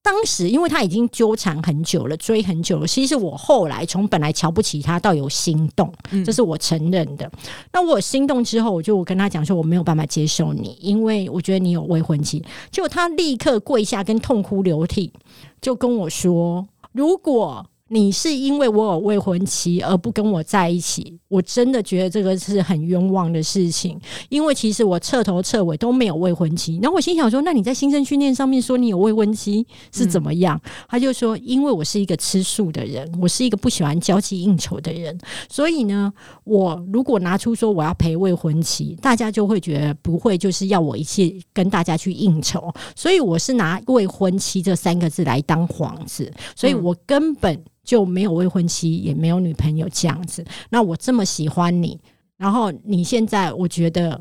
[0.02, 2.86] 当时，因为他已经纠缠很久了，追很久了。
[2.86, 5.92] 其实我后来从本来瞧不起他，到有心动，
[6.24, 7.30] 这是我承认的。
[7.70, 12.42] 那我有心动之后，我就我跟他讲说，我没有办法接受你，因为我觉得你有未婚妻。
[12.70, 15.12] 结果他立刻跪下，跟痛哭流涕，
[15.60, 24.00] 就跟我说，如果你是因为我有未婚妻而不跟我在一起，我真的觉得这个是很冤枉的事情。
[24.28, 26.78] 因为其实我彻头彻尾都没有未婚妻。
[26.80, 30.60] 然后我心想说，那你在新生训练上面说你有未婚妻是怎么样？
[30.88, 36.12] 他就说，因为我是一个吃素的人，我是一个不喜欢交际应酬的人，所以呢，
[36.44, 50.44] 我如果拿出说我要陪未婚妻，大家就会觉得不会就是要我一起跟大家去应酬，所以我是拿未婚妻这三个字来当幌子，所以我根本就没有未婚妻，也没有女朋友这样子。
[50.68, 51.98] 那我这么喜欢你，
[52.36, 54.20] 然后你现在，我觉得，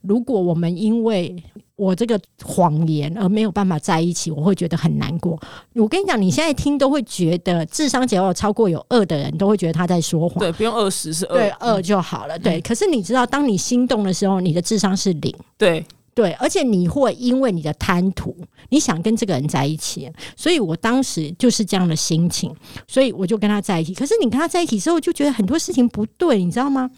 [0.00, 1.36] 如果我们因为
[1.76, 5.38] 我这个谎言而没有办法在一起，我会觉得很难过。
[5.74, 10.38] 我跟你讲，你现在听都会觉得智商只要有超过有二的人都会觉得他在说谎。
[10.38, 12.38] 对，不用二十是二，对，二就好了。
[12.38, 15.34] 对，可是你知道，当你心动的时候，你的智商是零。
[15.58, 18.36] 对，对，而且你会因为你的贪图，
[18.68, 22.54] 你想跟这个人在一起，所以我当时就是这样的心情，
[22.86, 23.94] 所以我就跟他在一起。
[23.94, 26.90] 可是你跟他在一起之后，就觉得很多事情不对，你知道吗？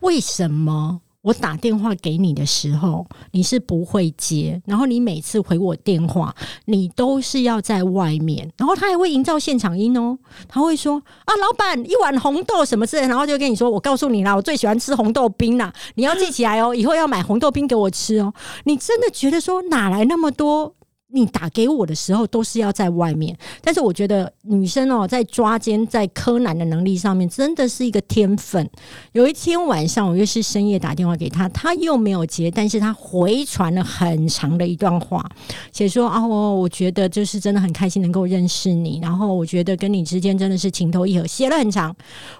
[0.00, 1.02] 为什么？
[1.26, 6.32] 我打电话给你的时候，你是不会接，然后你每次回我电话，
[6.66, 18.32] 你都是要在外面，然后他还会营造现场音哦，他会说啊，老板一碗红豆什么之类，然后就跟你说，我告诉你啦，我最喜欢吃红豆冰啦，你要记起来哦，以后要买红豆冰给我吃哦。
[18.62, 20.75] 你真的觉得说哪来那么多？
[21.16, 28.68] 你打给我的时候都是要在外面，但是我觉得女生哦，在抓奸、在柯南的能力上面，真的是一个天分。
[29.12, 35.24] 有一天晚上，我又是深夜打电话给他，他又没有接，但是他回传了很长的一段话，
[35.72, 41.96] 写说啊，我我觉得就是真的很开心能够认识你，然后我觉得跟你之间真的是情投意合，写了很长。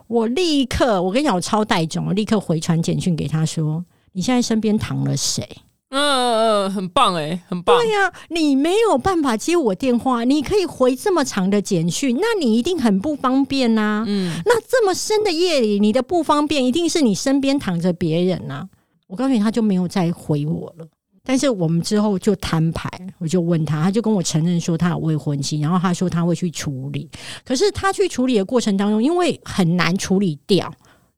[0.07, 5.49] 我立刻，我跟你讲，我超带种，我立刻回传简讯给他说，你现在身边躺了谁？
[5.97, 7.77] 嗯嗯，很棒哎，很棒。
[7.79, 14.05] 对呀，你没有办法接我电话，你可以回这么长的简讯，那你一定很不方便呐。
[14.07, 18.69] 嗯，那这么深的夜里，你的不方便一定是你身边躺着别人呐。
[19.07, 20.87] 我告诉你，他就没有再回我了。
[21.29, 27.11] 但是我们之后就摊牌，我就问他，他就跟我承认说他有未婚妻，然后他说他会去处理。
[27.45, 30.73] 可是他去处理的过程当中，因为很难处理掉。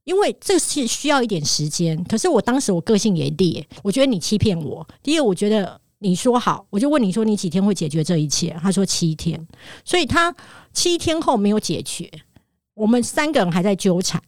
[0.08, 4.88] 因为这是需要一点时间，可是我当时我个性也烈，我觉得你欺骗我。
[5.02, 8.56] 第二，我觉得你说好，我就问你说你几天会解决这一切？
[8.62, 9.46] 他说七天，
[9.84, 10.34] 所以他
[10.72, 12.10] 七天后没有解决，
[12.72, 14.22] 我们三个人还在纠缠，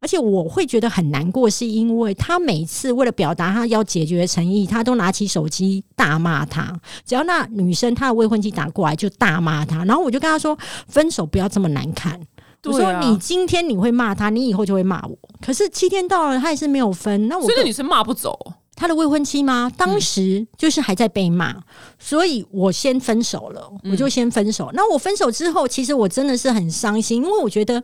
[0.00, 10.58] 而且我会觉得很难过，是因为他每次为了表达他要解决的诚意，他都拿起手机大骂他，只要那女生他的未婚妻打过来就大骂他，然后我就跟他说
[10.88, 12.20] 分手不要这么难看。
[12.64, 15.18] 我说你今天你会骂他，你以后就会骂我。
[15.40, 17.28] 可是七天到了，他还是没有分。
[17.28, 18.38] 那我这个女生骂不走
[18.74, 19.70] 他的未婚妻吗？
[19.76, 21.54] 当时就是还在被骂，
[21.98, 23.70] 所以我先分手了。
[23.90, 24.70] 我就先分手。
[24.74, 27.82] 那我分手之后，其实我真的是很伤心，因为我觉得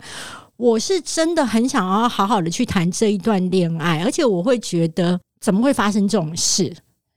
[0.56, 6.74] 我是真的很想要好好的去谈这一段恋爱，而且我会觉得怎么会发生这种事。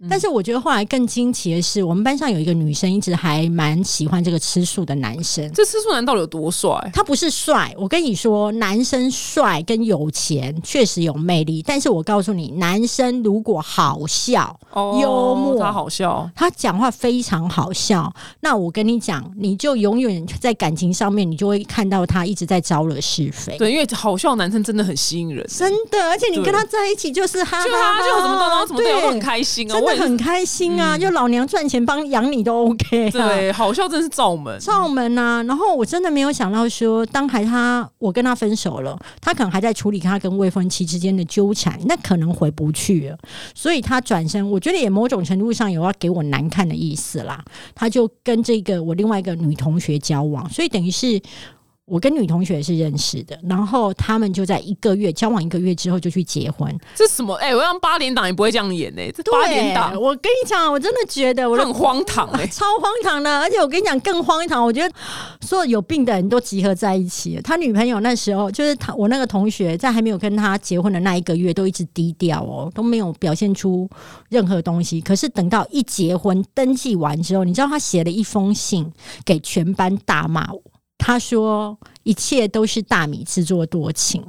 [0.09, 5.49] 但是我觉得后来更惊奇的是，我们班上有一个女生一直还蛮喜欢这个吃素的男生。
[5.53, 6.71] 这吃素男到底有多帅？
[6.93, 11.61] 他不是帅，我跟你说，男生帅跟有钱确实有魅力。
[11.65, 18.11] 但是我告诉你，男生如果好笑、幽默，他好笑，他讲话非常好笑。
[18.39, 23.57] 那我跟你讲，你就永远在感情上面，你就会看到他一直在招惹是非。
[23.57, 26.09] 对，因为好笑男生真的很吸引人，真的。
[26.09, 30.01] 而且你跟他在一起就是哈哈，就他就什么然后什么都很开心啊。
[30.01, 30.97] 很开心啊！
[30.97, 33.09] 就老娘赚钱帮养你都 OK。
[33.11, 35.43] 对，好笑真是罩门，罩门啊！
[35.43, 43.17] 然后我真的没有想到说，当还他我跟他分手了，他可能还在处理他跟未婚妻之间的纠缠，那可能回不去了。
[43.53, 47.43] 所以他转身，我觉得也某种程度上有要给我难看的意思啦。
[47.75, 51.21] 他就跟这个我另外一个女同学交往，所以等于是。
[51.91, 56.73] 我跟女同学是认识的，然后他们就在一个月交往一个月之后就去结婚。
[56.95, 57.35] 这什么？
[57.35, 59.01] 哎，我让八点档也不会这样演呢。
[59.13, 63.39] 这八点档，我跟你讲，我真的觉得我很荒唐哎，超荒唐的。
[63.41, 64.95] 而且我跟你讲更荒唐，我觉得
[65.41, 67.37] 所有有病的人都集合在一起。
[67.43, 73.89] 他女朋友那时候就是他，我那个同学在还没有跟他结婚的那一个月都一直低调哦，都没有表现出
[74.29, 75.01] 任何东西。
[75.01, 78.89] 可是等到一结婚登记完之后，你知道他写了一封信
[79.25, 80.61] 给全班大骂我。
[81.03, 84.23] 他说：“一切都是大米自作多情。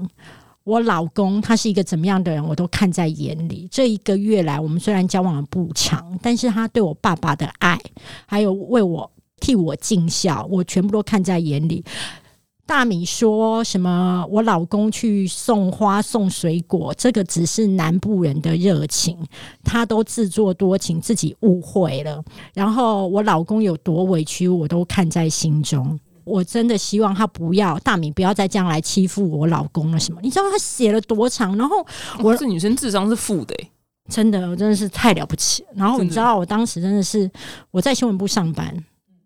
[0.65, 3.69] 我老公他是一个怎么样的人，我都看在眼里。
[3.71, 7.79] 这一个月来，我们虽然交往不长，但是他对我爸爸的爱，
[8.25, 9.09] 还有为我
[9.39, 11.85] 替我尽孝，我全部都看在眼里。”
[12.65, 14.25] 大米说什么？
[14.31, 19.19] 我老公去送花送水果，这个只是南部人的热情，
[19.63, 22.25] 他都自作多情，自己误会了。
[22.55, 26.01] 然后我老公有多委屈，我都看在心中。
[26.25, 30.21] 我真的希望他不要大米不要再这样来欺负我老公了，什么？
[30.23, 31.57] 你知道他写了多长？
[31.57, 31.85] 然后
[32.21, 33.55] 我这女生智商是负的，
[34.09, 35.65] 真的，我真的是太了不起。
[35.75, 37.31] 然后你知道我当时真的是
[37.71, 38.73] 我在新闻部上班，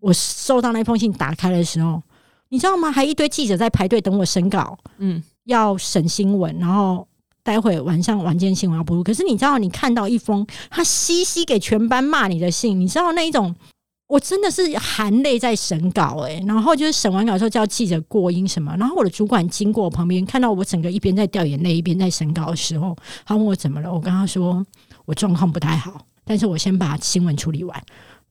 [0.00, 2.02] 我收到那封信打开的时候，
[2.48, 2.90] 你知道吗？
[2.90, 7.06] 还一堆记者在排队等我审稿，嗯，要审新闻，然后
[7.42, 9.02] 待会晚上晚间新闻要播。
[9.02, 13.54] 可是你知道，你看到一封他西西给全班骂你的信，你知道那一种。
[14.08, 24.64] 我真的是含泪在审稿哎，然后就是审完稿之后叫记者过音什么，然后我的主管经过我旁边，看到我整个一边在掉眼泪一边在审稿的时候，他问我怎么了，我跟他说
[25.06, 27.82] 我状况不太好，但是我先把新闻处理完。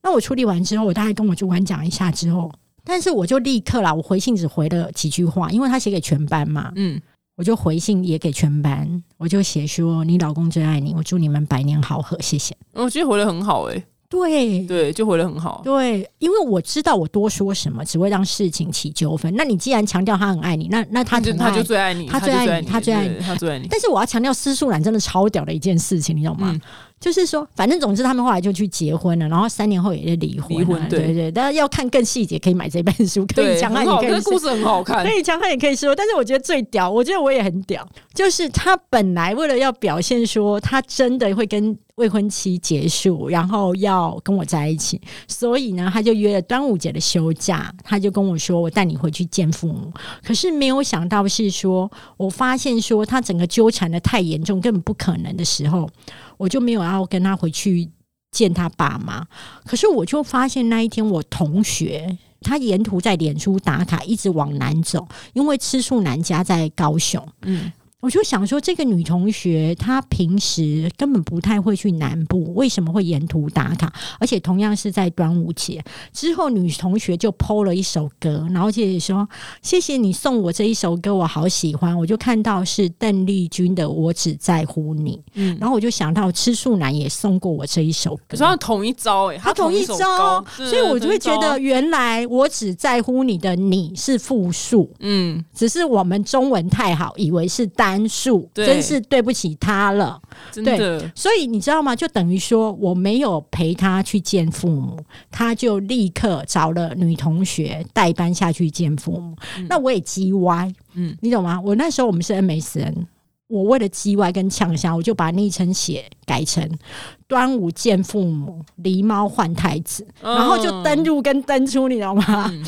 [0.02, 2.50] 那我处理完之后，我大概跟我主管讲一下之后，
[2.82, 6.98] 但是我就立刻啦，我回信只回了几句话，因为他写给全班嘛，嗯，
[7.36, 12.56] 我就回信也给全班，我就写说你老公最爱你，我祝你们百年好合，谢谢。
[12.72, 13.84] 我觉得回的很好哎。
[14.24, 15.60] 对对，就回的很好。
[15.64, 19.32] 对，因为我知道我多说什么只会让事情起纠纷。
[19.36, 23.68] 那你既然强调他很爱你，那那他就他就最爱你，他最爱你，他最爱你，他最爱你。
[23.70, 26.58] 但是我要强调，私素兰真的超屌的一件事情，你知道吗？
[26.98, 30.58] 就是说，反正总之他们后来就去结婚了，然后三年后也是离婚。
[30.58, 35.12] 离婚对对对，大家要看更细节，可以买这本书，可以对，强悍很好，也可以故事很好看可。
[35.14, 49.92] 以强悍也可以说，但是我觉得最屌，我觉得我也很屌，就是他本来为了要表现说他真的会跟未婚妻结束，然后要跟我在一起，所以呢，他就约了端午节的休假，他就跟我说我带你回去见父母。
[50.24, 55.88] 可是没有想到是说，我发现说他整个纠缠的太严重，根本不可能的时候，
[56.36, 57.88] 我就没有要跟他回去
[58.30, 59.26] 见他爸妈。
[59.64, 62.18] 可是我就发现那一天我同学。
[62.42, 67.26] 他沿途在脸书打卡，一直往南走，因为吃素男家在高雄。
[67.42, 67.72] 嗯，
[68.02, 73.92] 我就想说，这个女同学她平时根本不太会去南部，为什么会沿途打卡？
[74.20, 75.82] 而且同样是在端午节
[76.12, 79.26] 之后，女同学就 PO 了一首歌，然后姐姐说
[79.62, 88.44] ：“谢谢你送我这一首歌，我好喜欢。”我就看到是邓丽君的《我只在乎你》，嗯然后我就想到吃素男也送过我这一首歌可是。
[88.44, 100.20] 他同一招哎，他同一招所以我就会觉，得，原来我只在乎你的你是复数，嗯，只是我们中文太好，以为是单数，真是对不起他了。
[100.50, 101.94] 真的，所以你知道吗？
[101.94, 104.98] 就等于说我没有陪他去见父母，
[105.30, 109.36] 他就立刻找了女同学代班下去见父母。
[109.68, 111.60] 那我也叽歪，嗯嗯，你懂吗？
[111.64, 113.06] 我那时候我们是 MSN。
[113.48, 116.68] 我为了叽歪跟呛虾，我就把昵称写改成
[117.28, 122.50] “端午见父母，狸猫换太子”，然后就登入跟登出，你知道吗？
[122.52, 122.64] 嗯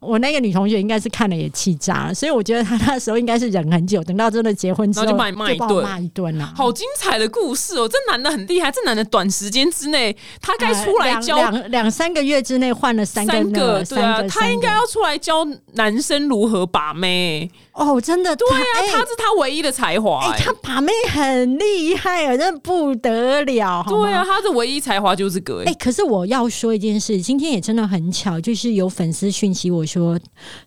[0.00, 6.52] 我那个女同学应该是看了也气炸了，所以我觉得她那时候应该是忍很久，等到真的结婚之后就骂你骂一顿一顿啊。
[6.56, 7.86] 好精彩的故事哦！
[7.86, 17.50] 这男的很厉害，这男的短时间之内，他该出来呃教两两两三个月之内换了三个三个，对啊，他应该要出来教男生如何把妹。
[17.72, 23.84] 哦，真的对对啊，哎他是他唯一的才华、哎、哎他把妹很厉害啊，真的不得了。
[23.86, 24.24] 对啊，。
[24.24, 30.18] 他的唯一才华就是这个、哎、哎、可是我要说一件事，今天也真的很巧，就是有粉丝讯息我说，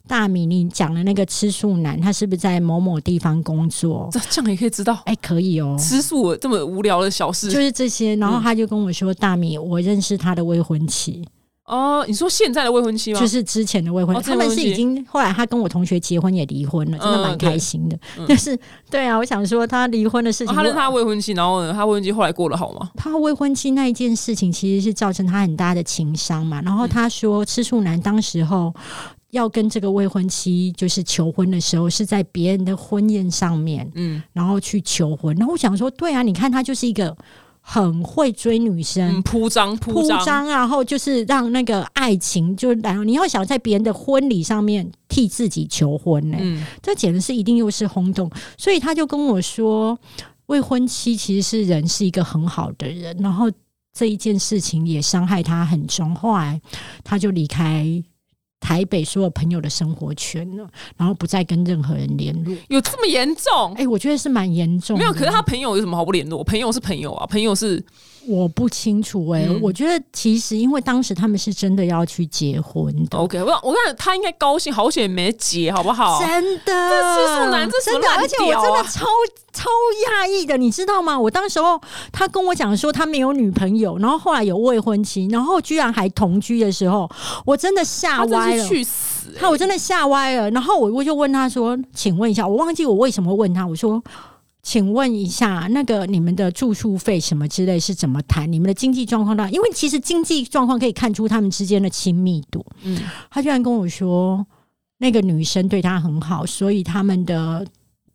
[0.07, 4.09] 大米你讲的那个吃素男，他是不是在某某地方工作？
[4.11, 8.15] 这这样也可以知道哎、可以哦，吃素这么无聊的小事就是这些。
[8.17, 11.25] 然后他就跟我说，大米，我认识他的未婚妻，
[11.65, 12.03] 哦。
[12.05, 13.19] 你说现在的未婚妻吗？
[13.19, 17.97] 就是之前的未婚，哦他们是已经后来他跟我同学结婚也离婚了，真的蛮开心的。
[18.17, 18.57] 嗯就是
[18.89, 22.89] 对啊，我想说他离婚的事情，哦他是他未婚妻，然后呢，他未婚妻后来过得好吗？
[22.95, 26.61] 他未婚妻那一件事情，其实是造成他很大的情伤嘛。
[26.61, 28.73] 然后他说，吃素男当时候
[29.33, 35.35] 要跟这个未婚妻就是求婚的时候，是在别人的婚宴上面，嗯然后去求婚。
[35.37, 37.17] 然后我想说，对啊，你看他就是一个
[37.59, 39.17] 很会追女生。
[39.17, 49.97] 嗯，铺张铺铺张，然后就是让那个爱情就然后你要想在别人的婚礼上面替自己求婚呢、嗯，这简直是一定又是轰动，所以他就跟我说，
[50.45, 53.49] 未婚妻其实是人是一个很好的人，然后
[53.91, 56.61] 这一件事情也伤害他很重，后来
[57.03, 58.03] 他就离开。
[58.63, 62.55] 台北所有朋友的生活圈了，然后不再跟任何人联络。
[62.69, 63.73] 有这么严重？
[63.75, 65.03] 哎、我觉得是蛮严重的。
[65.03, 66.41] 没有，可是他朋友有什么好不联络？
[66.45, 67.83] 朋友是朋友啊，朋友是
[68.27, 73.41] 我不清楚哎、嗯我觉得其实因为当时他们是真的要去结婚的，OK。
[73.43, 76.19] 我我看他应该高兴，好险没结，好不好？
[76.19, 76.73] 真的，
[77.85, 79.05] 真的，而且我真的超
[79.51, 79.69] 超
[80.07, 81.19] 讶异的，你知道吗？
[81.19, 81.79] 我当时候
[82.11, 87.09] 他跟我讲说他没有女朋友，然后后来有未婚妻，然后居然还同居的时候，
[87.45, 88.67] 我真的吓歪了。
[88.67, 89.39] 去死、欸！
[89.39, 94.01] 他我真的吓歪了，然后我我就问他说：“请问一下，我忘记我为什么问他，我说。”
[94.63, 98.49] 请问一下，那个你们的住宿费什么之类是怎么谈？
[98.51, 99.47] 你们的经济状况到？
[99.49, 102.65] 因为其实经济状况可以看出他们之间的亲密度。
[102.83, 102.97] 嗯，
[103.29, 104.47] 他居然跟我说，
[104.99, 107.67] 那个女生对他很好，所以他们的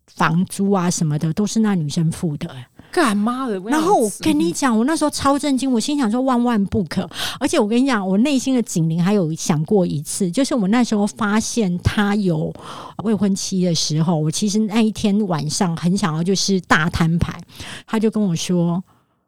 [0.07, 2.49] 房租啊什么的都是那女生付的。
[2.91, 3.59] 干妈的！
[3.61, 7.09] 然后我跟你讲，我那时候超震惊，我心想说万万不可。
[7.39, 12.53] 而且我跟你讲，我内心的警铃还有想过一次，就是我那时候发现他有
[13.03, 17.39] 未婚妻的时候，我其实那一天晚上很想要就是大摊牌，
[17.85, 18.83] 他就跟我说。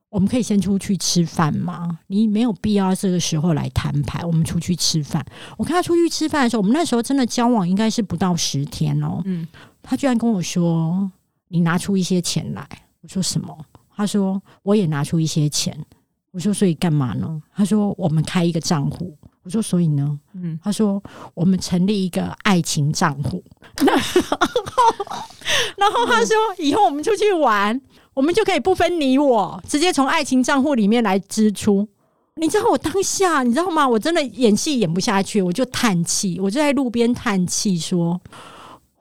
[0.10, 1.98] 我们可以先出去吃饭吗？
[2.08, 5.26] 你没有必要这个时候来摊牌，我们出去吃饭。
[5.56, 9.22] 我跟他出去吃饭的时候，我们那时候真的交往应该是不到十天哦。
[9.24, 9.48] 嗯
[9.82, 11.10] 他居然跟我说
[11.48, 12.68] ：“你拿出一些钱来。”
[13.02, 13.58] 我说：“什么？”
[13.96, 15.78] 他说：“我也拿出一些钱。”
[16.32, 21.02] 我说：“所以干嘛呢？”他说：“我们开一个账户。”我说：“所以呢？”嗯，他说
[21.34, 23.44] ：“我们成立一个爱情账户。
[23.86, 24.22] ”然后，
[25.78, 27.80] 然后他说：“以后我们出去玩，
[28.14, 31.88] 我们就可以不分你我，直接从爱情账户里面来支出。”
[32.36, 33.88] 你知道我当下，你知道吗？
[33.88, 38.20] 我真的演戏演不下去，我就叹气，我就在路边叹气说：“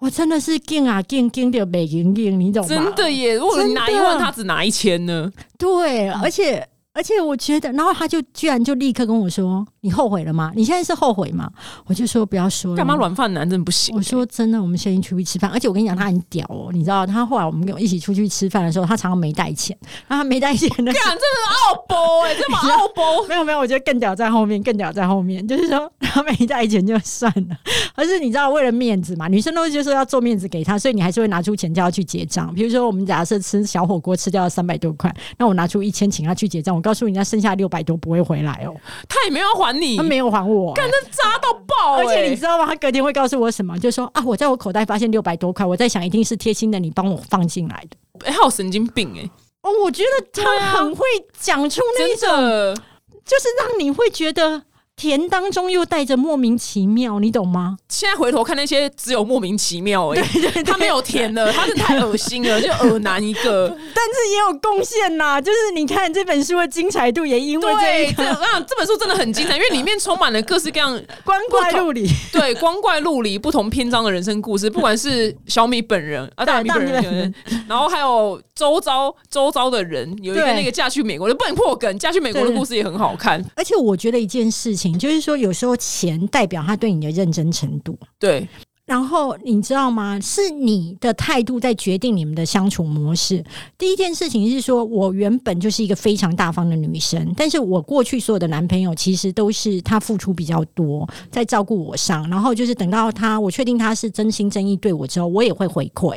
[0.00, 2.68] 我真的是劲啊劲劲的没劲劲，你懂吗？
[2.68, 3.34] 真的耶！
[3.34, 5.30] 如果你拿一万，他只拿一千呢？
[5.56, 6.66] 对，而且。
[6.92, 10.50] 而且我觉得，然后他就居然就立刻跟我说：“你后悔了吗？
[10.56, 11.48] 你现在是后悔吗？”
[11.86, 13.94] 我就说：“不要说了。”干嘛软饭男真不行？
[13.94, 15.48] 我说真的，我们先出去吃饭。
[15.50, 19.76] 而且我跟你讲，他很屌哦，你知道，他后来我们跟我一起出去吃饭的时候，他常常没带钱，
[20.08, 23.26] 然后他没带钱的，干，真的是傲波哎，这么傲波？
[23.28, 27.56] 没有没有，我觉得更屌在后面，更屌在后面，就是说他没带钱就算了，
[27.94, 32.52] 而是你知道为了面子嘛，女生都会就是要做面子给他，所以你还是会拿出钱叫他去结账。
[32.52, 37.50] 比如说我们假设吃小火锅吃掉了三百多块，那我拿出一千请他去结账，我告诉人家剩下。
[37.60, 38.74] 六百多不会回来哦，
[39.06, 41.96] 他也没有还你，他没有还我，干那渣到爆！
[41.96, 42.64] 而且你知道吗？
[42.64, 43.78] 他隔天会告诉我什么？
[43.78, 47.96] 就说啊，我在我口袋发现六百多块，我在想一定是贴心的你帮我放进来的。
[48.24, 49.28] 哎，他有神经病哎！
[49.62, 51.04] 哦，我觉得他很会
[51.38, 52.82] 讲出那种，
[53.26, 54.62] 就是让你会觉得。
[55.00, 57.78] 甜当中又带着莫名其妙，你懂吗？
[57.88, 60.22] 现在回头看那些只有莫名其妙哎，
[60.62, 63.68] 他没有甜的，他是太恶心了，就恶男一个。
[63.96, 67.74] 但是也有贡献呐，就是你看这本书的精彩度也因为
[68.12, 77.34] 这这 啊这本书真的很精彩，因为里面充满了各式各样光怪陆离，对光怪陆离不同篇章的人生故事，不管是小米本人啊，大米本人，
[77.66, 83.42] 然后还有周遭周遭的人，有一个那个嫁去美国的不能破梗，嫁去美国的故事也很好看。
[83.56, 84.89] 而且我觉得一件事情。
[84.98, 87.98] 就是说，有时候钱代表他对你的认真程度。
[88.18, 88.46] 对，
[88.86, 90.18] 然后你知道吗？
[90.20, 93.44] 是你的态度在决定你们的相处模式。
[93.78, 102.28] 第一件事情是说，我原本就是一个非常大方的女生，但是我过去所有的男朋友其实都是他付出比较多，在照顾我上。
[102.28, 106.16] 然后就是等到他，我确定他是真心真意对我之后，我也会回馈。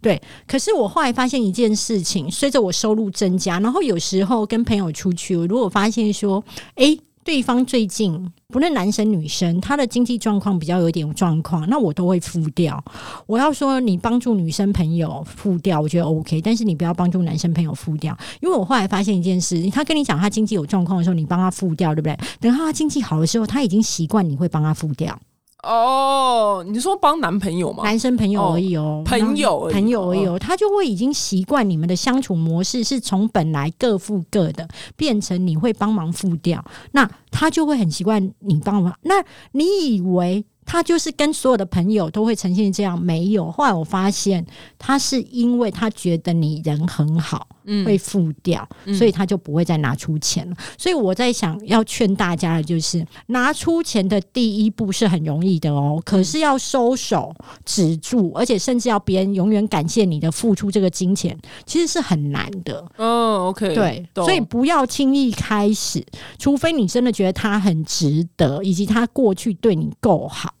[0.00, 6.44] 对，可是我后来发现一件事情，随着我收入增加，然后有时候跟朋友出去，如果发现说，
[6.76, 6.96] 哎。
[7.24, 12.84] 对方最近不论男生女生，他的经济状况比较有点状况，那我都会付掉。
[13.26, 22.16] 我要说，你帮助女生朋友付掉，我觉得 OK，但是你不要帮助男生朋友付掉，因为我后来发现一件事，他跟你讲他经济有状况的时候，你帮他付掉，对不对？
[22.40, 25.18] 等他经济好的时候，他已经习惯你会帮他付掉。
[25.64, 27.82] 哦，你说帮男朋友吗？
[27.84, 38.94] 男生朋友而已哦，朋友朋友而已哦，他就会已经习惯你们的相处模式是从本来各付各的，变成你会帮忙付掉，那他就会很习惯你帮忙。
[39.02, 40.44] 那你以为？
[40.66, 43.50] 他就是跟所有的朋友都会呈现这样，没有。
[43.50, 44.44] 后来我发现，
[44.78, 50.56] 他是因为他觉得你人很好，嗯，会付掉，所以他就不会再拿出钱了。
[50.78, 57.34] 所以我在想要劝大家的就是，拿出钱的第一步是很容易的哦，可是要收手
[57.64, 62.84] 止住，而且甚至要别人永远感谢你的付出，这个金钱其实是很难的。
[62.96, 66.04] 哦，OK，对，所以不要轻易开始，
[66.38, 70.53] 除非你真的觉得他很值得，以及他过去对你够好。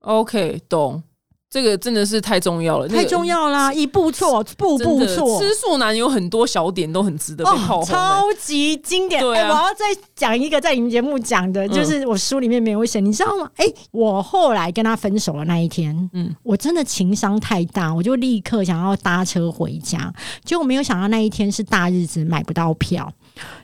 [0.00, 1.02] OK，懂，
[1.50, 3.72] 这个真的是太重要了，太重要啦！
[3.72, 5.40] 一步错，步步错。
[5.40, 9.20] 吃素男有很多小点都很值得被炮超级经典。
[9.20, 9.84] 哎，我要再
[10.14, 13.50] 讲一个，在你们节目讲的，就是我书里面没有写，你知道吗？
[13.56, 20.10] 哎，我后来跟他分手的那一天，嗯，我真的情商太大，我就立刻想要搭车回家，
[20.44, 23.12] 结果没有想到那一天是大日子，买不到票。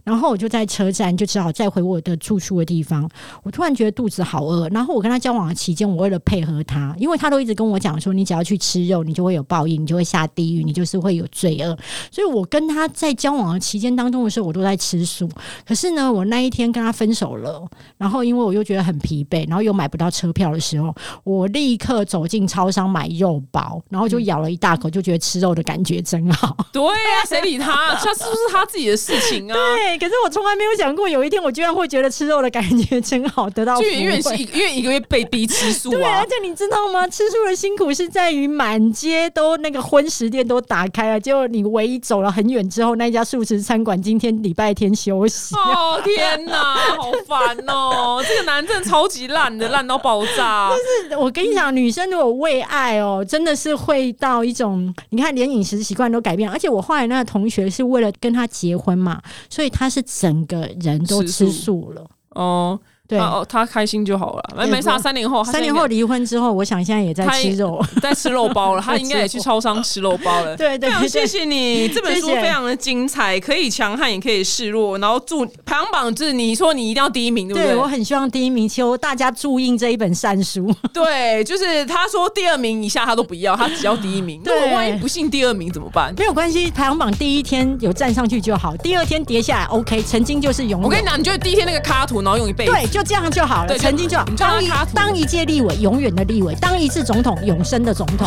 [0.05, 3.09] 然后我就在车站，就只好再回我的住宿的地方。
[3.43, 4.69] 我突然觉得肚子好饿。
[4.71, 11.77] 然后我跟他交往的期间，我为了配合他，因为他都一直跟我讲说，你只要去吃肉，你就会有报应，你就会下地狱，你就是会有罪恶。
[12.11, 15.29] 所以我跟他在交往的期间当中的时候，我都在吃素。
[15.67, 17.67] 可是呢，我那一天跟他分手了，
[17.97, 26.57] 然后因为我又觉得很疲惫，然后又买不到车票的时候，我立刻走进超商买肉包，然后就咬了一大口，就觉得吃肉的感觉真好。
[26.73, 27.95] 对呀，谁理他？
[27.95, 29.57] 他是不是他自己的事情啊？
[29.75, 33.81] 对，可是我从来没有想过，有一天我居然会觉得吃肉的感觉真好，得到。
[33.83, 34.19] 因为
[34.53, 35.93] 因为一个月被逼吃素啊。
[35.93, 37.07] 对，而且你知道吗？
[37.09, 45.55] 吃素的辛苦是在于满街都那个荤食店都打开了，结果你唯一走了很远之后，那家素食餐馆今天礼拜天休息。
[45.57, 48.23] 哦天哪，好烦哦！
[48.27, 50.71] 这个男真的超级烂的，烂到爆炸。
[50.75, 50.79] 但
[51.11, 56.49] 是我跟你讲，女生如果为爱哦，真的是会到一种，你看连饮食习惯都改变。
[56.49, 59.21] 而且我后来那个同学是为了跟他结婚嘛。
[59.57, 62.79] 所以他是整个人都吃素了哦。
[63.09, 64.99] 对哦，他开心就好了，没没啥。
[64.99, 68.83] 三年后，三年后离婚之后，我想现在也在吃肉， 在吃肉包了。
[68.83, 70.57] 他 应该也去超商吃肉包了。
[70.57, 74.99] 对对，谢谢你， 这本书非常的精彩，可以强悍也可以示弱。
[74.99, 77.77] 然后祝排行榜是你说你一定要第一名，对不对？
[77.77, 80.75] 我很希望第一名，求大家注印这一本善书。
[80.93, 84.41] 对，就是他说第二名以下他都不要，他只要第一名。
[84.45, 86.13] 如果万一不幸第二名怎么办？
[86.19, 90.03] 没有关系，排行榜第一天有站上去就好，第二天跌下来 OK。
[90.03, 90.83] 曾经就是勇。
[90.83, 92.73] 我跟你讲，你就第一天那个卡图，然后用一辈子。
[92.73, 92.96] 对。
[92.97, 94.25] 就这样就好了，曾经就好。
[94.25, 98.27] 就当一当一届立委，永远的立委；当一次总统，永生的总统。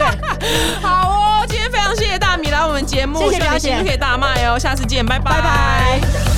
[0.80, 6.29] 好哦，今天非常谢谢大米来我们节目，谢谢希望你表姐可以大卖哦，下次见，拜拜拜拜。